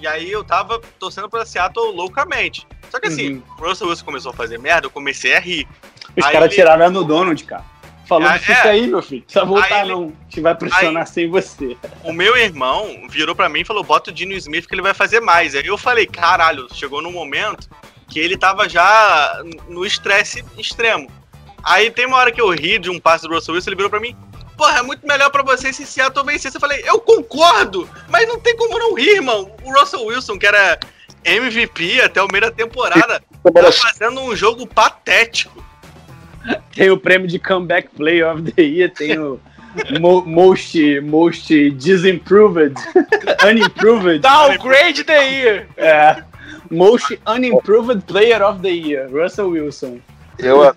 [0.00, 2.66] E aí eu tava torcendo pra Seattle loucamente.
[2.90, 3.42] Só que assim, Uhum.
[3.58, 5.66] o Russell Wilson começou a fazer merda, eu comecei a rir.
[6.16, 7.64] Os Aí caras ele- tiraram no Donald, cara.
[8.06, 8.70] Falou Ah, que fica é.
[8.72, 9.22] aí, meu filho.
[9.22, 10.04] Precisa voltar, Aí ele- não.
[10.04, 11.76] A gente vai pressionar sem você.
[12.02, 14.92] O meu irmão virou pra mim e falou: bota o Dino Smith que ele vai
[14.92, 15.54] fazer mais.
[15.54, 17.70] Aí eu falei: caralho, chegou num momento
[18.08, 21.08] que ele tava já no estresse extremo.
[21.62, 23.88] Aí tem uma hora que eu ri de um passe do Russell Wilson, ele virou
[23.88, 24.14] pra mim:
[24.62, 26.56] porra, é muito melhor pra você se Seattle vencesse.
[26.56, 29.50] Eu falei: eu concordo, mas não tem como não rir, irmão.
[29.64, 30.78] O Russell Wilson, que era
[31.24, 35.62] MVP até o meio da temporada, tá fazendo um jogo patético.
[36.74, 39.40] Tem o prêmio de Comeback Player of the Year, tem o
[40.00, 42.74] mo- Most, most Disimproved,
[43.44, 44.20] Unimproved.
[44.22, 45.68] Downgrade the year!
[45.76, 46.22] É.
[46.70, 49.98] Most Unimproved Player of the Year, Russell Wilson.
[50.38, 50.72] Eu, o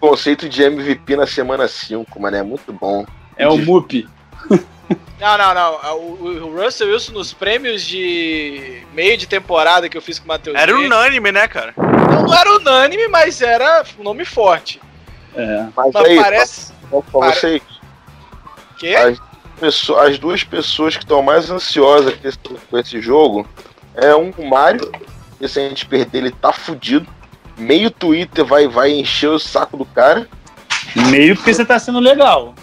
[0.00, 3.06] conceito de MVP na semana 5, mano, é muito bom.
[3.36, 4.08] É o MUP.
[5.18, 5.74] Não, não, não.
[5.96, 10.28] O, o Russell Wilson nos prêmios de meio de temporada que eu fiz com o
[10.28, 10.56] Matheus.
[10.56, 11.72] Era Mendes, unânime, né, cara?
[11.76, 14.80] Não, não era unânime, mas era um nome forte.
[15.34, 15.66] É.
[15.76, 16.72] Mas, Mas aí, parece.
[16.90, 17.62] pra, pra pare- vocês,
[18.78, 18.94] Que?
[18.94, 19.18] as,
[19.90, 23.46] as duas pessoas que estão mais ansiosas com esse, com esse jogo
[23.94, 24.92] é um o Mário,
[25.38, 27.06] que se a gente perder ele tá fudido.
[27.56, 30.28] Meio Twitter vai, vai encher o saco do cara.
[31.10, 32.54] Meio porque você tá sendo legal.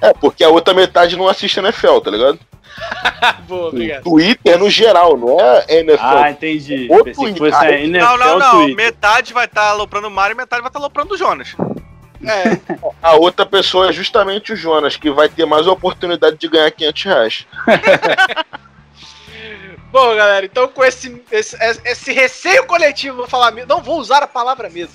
[0.00, 2.38] É, porque a outra metade não assiste NFL, tá ligado?
[3.48, 4.02] Boa, obrigado.
[4.04, 5.98] Twitter no geral, não é NFL.
[6.02, 6.86] Ah, entendi.
[6.90, 7.52] O Pensei que Twitter.
[7.52, 8.50] fosse a NFL Não, não, não.
[8.58, 8.76] Twitter.
[8.76, 11.54] Metade vai estar aloprando o Mario e metade vai estar aloprando o Jonas.
[12.24, 12.58] É,
[13.02, 17.02] A outra pessoa é justamente o Jonas, que vai ter mais oportunidade de ganhar 500
[17.04, 17.46] reais.
[19.92, 23.52] Bom, galera, então com esse, esse, esse receio coletivo, vou falar.
[23.66, 24.90] Não vou usar a palavra medo.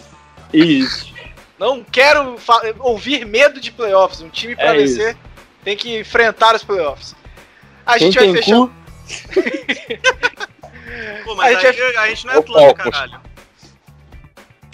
[0.54, 1.11] Isso.
[1.62, 2.36] Não quero
[2.80, 4.20] ouvir medo de playoffs.
[4.22, 5.16] Um time pra É vencer
[5.64, 7.16] tem que enfrentar os playoffs.
[7.86, 8.56] A Quem gente vai fechar.
[8.58, 8.72] cu,
[11.24, 12.84] Pô, mas A gente aí, a gente não é Atlanta, Falcons.
[12.92, 13.22] caralho.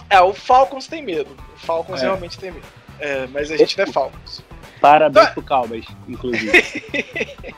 [0.10, 1.36] É, o Falcons tem medo.
[1.56, 2.06] O Falcons É.
[2.06, 2.66] realmente tem medo.
[3.00, 4.44] É, mas a gente não é Falcons.
[4.80, 5.34] Parabéns Tá.
[5.34, 6.52] pro Calbas, inclusive.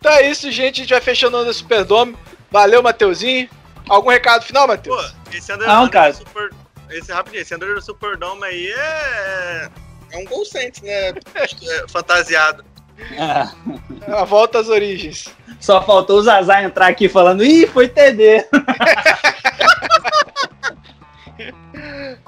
[0.00, 0.80] Então é isso, gente.
[0.80, 2.16] A gente vai fechando o Superdome.
[2.50, 3.50] Valeu, Mateuzinho.
[3.86, 5.14] Algum recado final, Pô, Matheus?
[5.30, 6.14] esse Under, Não, Under cara.
[6.14, 6.50] Super,
[6.90, 9.68] esse rapidinho, esse Under Superdome aí é.
[10.12, 11.12] É um gol sente, né?
[11.34, 12.64] É, fantasiado.
[13.18, 13.50] Ah,
[14.20, 15.34] A volta às origens.
[15.60, 18.46] Só faltou o Zazá entrar aqui falando, ih, foi TD.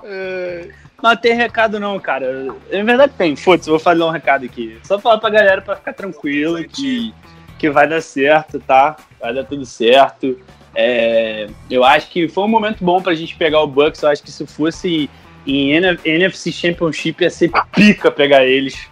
[0.05, 0.69] É,
[1.03, 2.45] Não tem recado não, cara.
[2.45, 4.79] Na verdade tem, foda-se, vou fazer um recado aqui.
[4.85, 7.15] Só falar pra galera pra ficar tranquilo que,
[7.59, 8.97] que vai dar certo, tá?
[9.21, 10.39] Vai dar tudo certo.
[10.75, 14.03] É, eu acho que foi um momento bom pra gente pegar o Bucks.
[14.03, 15.09] Eu acho que se fosse
[15.47, 18.91] em N- NFC Championship ia ser pica pegar eles.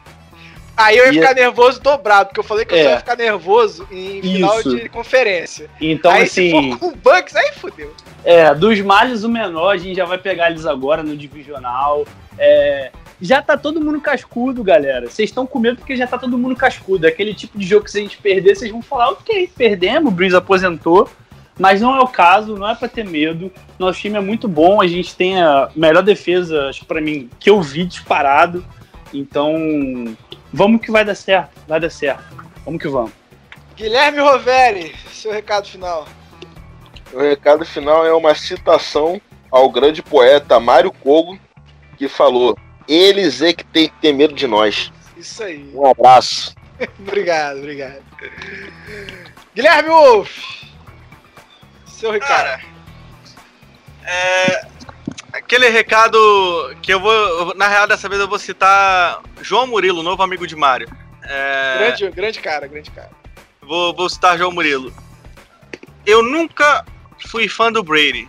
[0.76, 2.84] Aí eu ia E ficar nervoso dobrado, porque eu falei que eu É.
[2.84, 4.76] só ia ficar nervoso em final Isso.
[4.76, 5.68] de conferência.
[5.80, 6.50] Então, aí assim.
[6.50, 7.94] se for com o Bucks, aí fudeu.
[8.24, 12.06] É, dos males o menor, a gente já vai pegar eles agora no divisional.
[12.38, 15.08] É, já tá todo mundo cascudo, galera.
[15.10, 17.04] Vocês estão com medo porque já tá todo mundo cascudo.
[17.06, 20.10] É aquele tipo de jogo que se a gente perder, vocês vão falar, ok, perdemos,
[20.10, 21.10] o Breeze aposentou.
[21.60, 23.52] Mas não é o caso, não é pra ter medo.
[23.78, 27.28] Nosso time é muito bom, a gente tem a melhor defesa, acho que pra mim,
[27.38, 28.64] que eu vi disparado.
[29.12, 30.16] Então,
[30.50, 32.24] vamos que vai dar certo, vai dar certo.
[32.64, 33.12] Vamos que vamos.
[33.76, 36.08] Guilherme Roveri, seu recado final.
[37.12, 41.38] O recado final é uma citação ao grande poeta Mário Kogo,
[41.98, 42.56] que falou:
[42.88, 44.90] Eles é que tem que ter medo de nós.
[45.14, 45.70] Isso aí.
[45.74, 46.54] Um abraço.
[46.98, 48.02] obrigado, obrigado.
[49.54, 50.59] Guilherme Wolf,
[52.00, 52.28] seu recado.
[52.28, 52.60] Cara,
[54.04, 54.66] é.
[55.32, 56.18] Aquele recado
[56.82, 57.54] que eu vou.
[57.54, 60.88] Na real, dessa vez eu vou citar João Murilo, novo amigo de Mário.
[61.22, 63.10] É, grande, grande cara, grande cara.
[63.62, 64.92] vou, vou citar João Murilo.
[66.04, 66.84] Eu nunca
[67.28, 68.28] fui fã do Brady.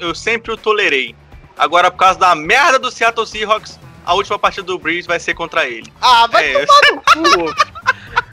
[0.00, 1.14] Eu sempre o tolerei.
[1.56, 5.34] Agora, por causa da merda do Seattle Seahawks, a última partida do Breeze vai ser
[5.34, 5.92] contra ele.
[6.00, 7.02] Ah, vai É, tomar no
[7.46, 7.54] cu.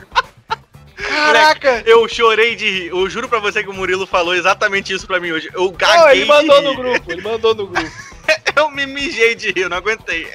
[1.07, 1.83] Caraca.
[1.85, 2.87] eu chorei de rir.
[2.89, 5.49] Eu juro pra você que o Murilo falou exatamente isso pra mim hoje.
[5.53, 6.77] Eu gaguei Não, ele mandou no rir.
[6.77, 7.91] grupo, ele mandou no grupo.
[8.55, 10.27] Eu me mijei de rir, eu não aguentei.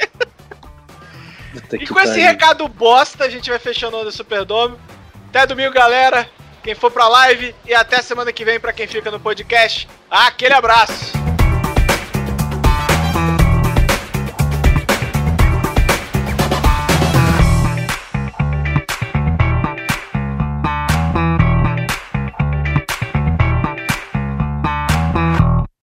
[1.78, 4.76] E com esse recado bosta, a gente vai fechando o Superdome.
[5.28, 6.28] Até domingo, galera.
[6.62, 9.88] Quem for pra live e até semana que vem pra quem fica no podcast.
[10.10, 11.12] Aquele abraço.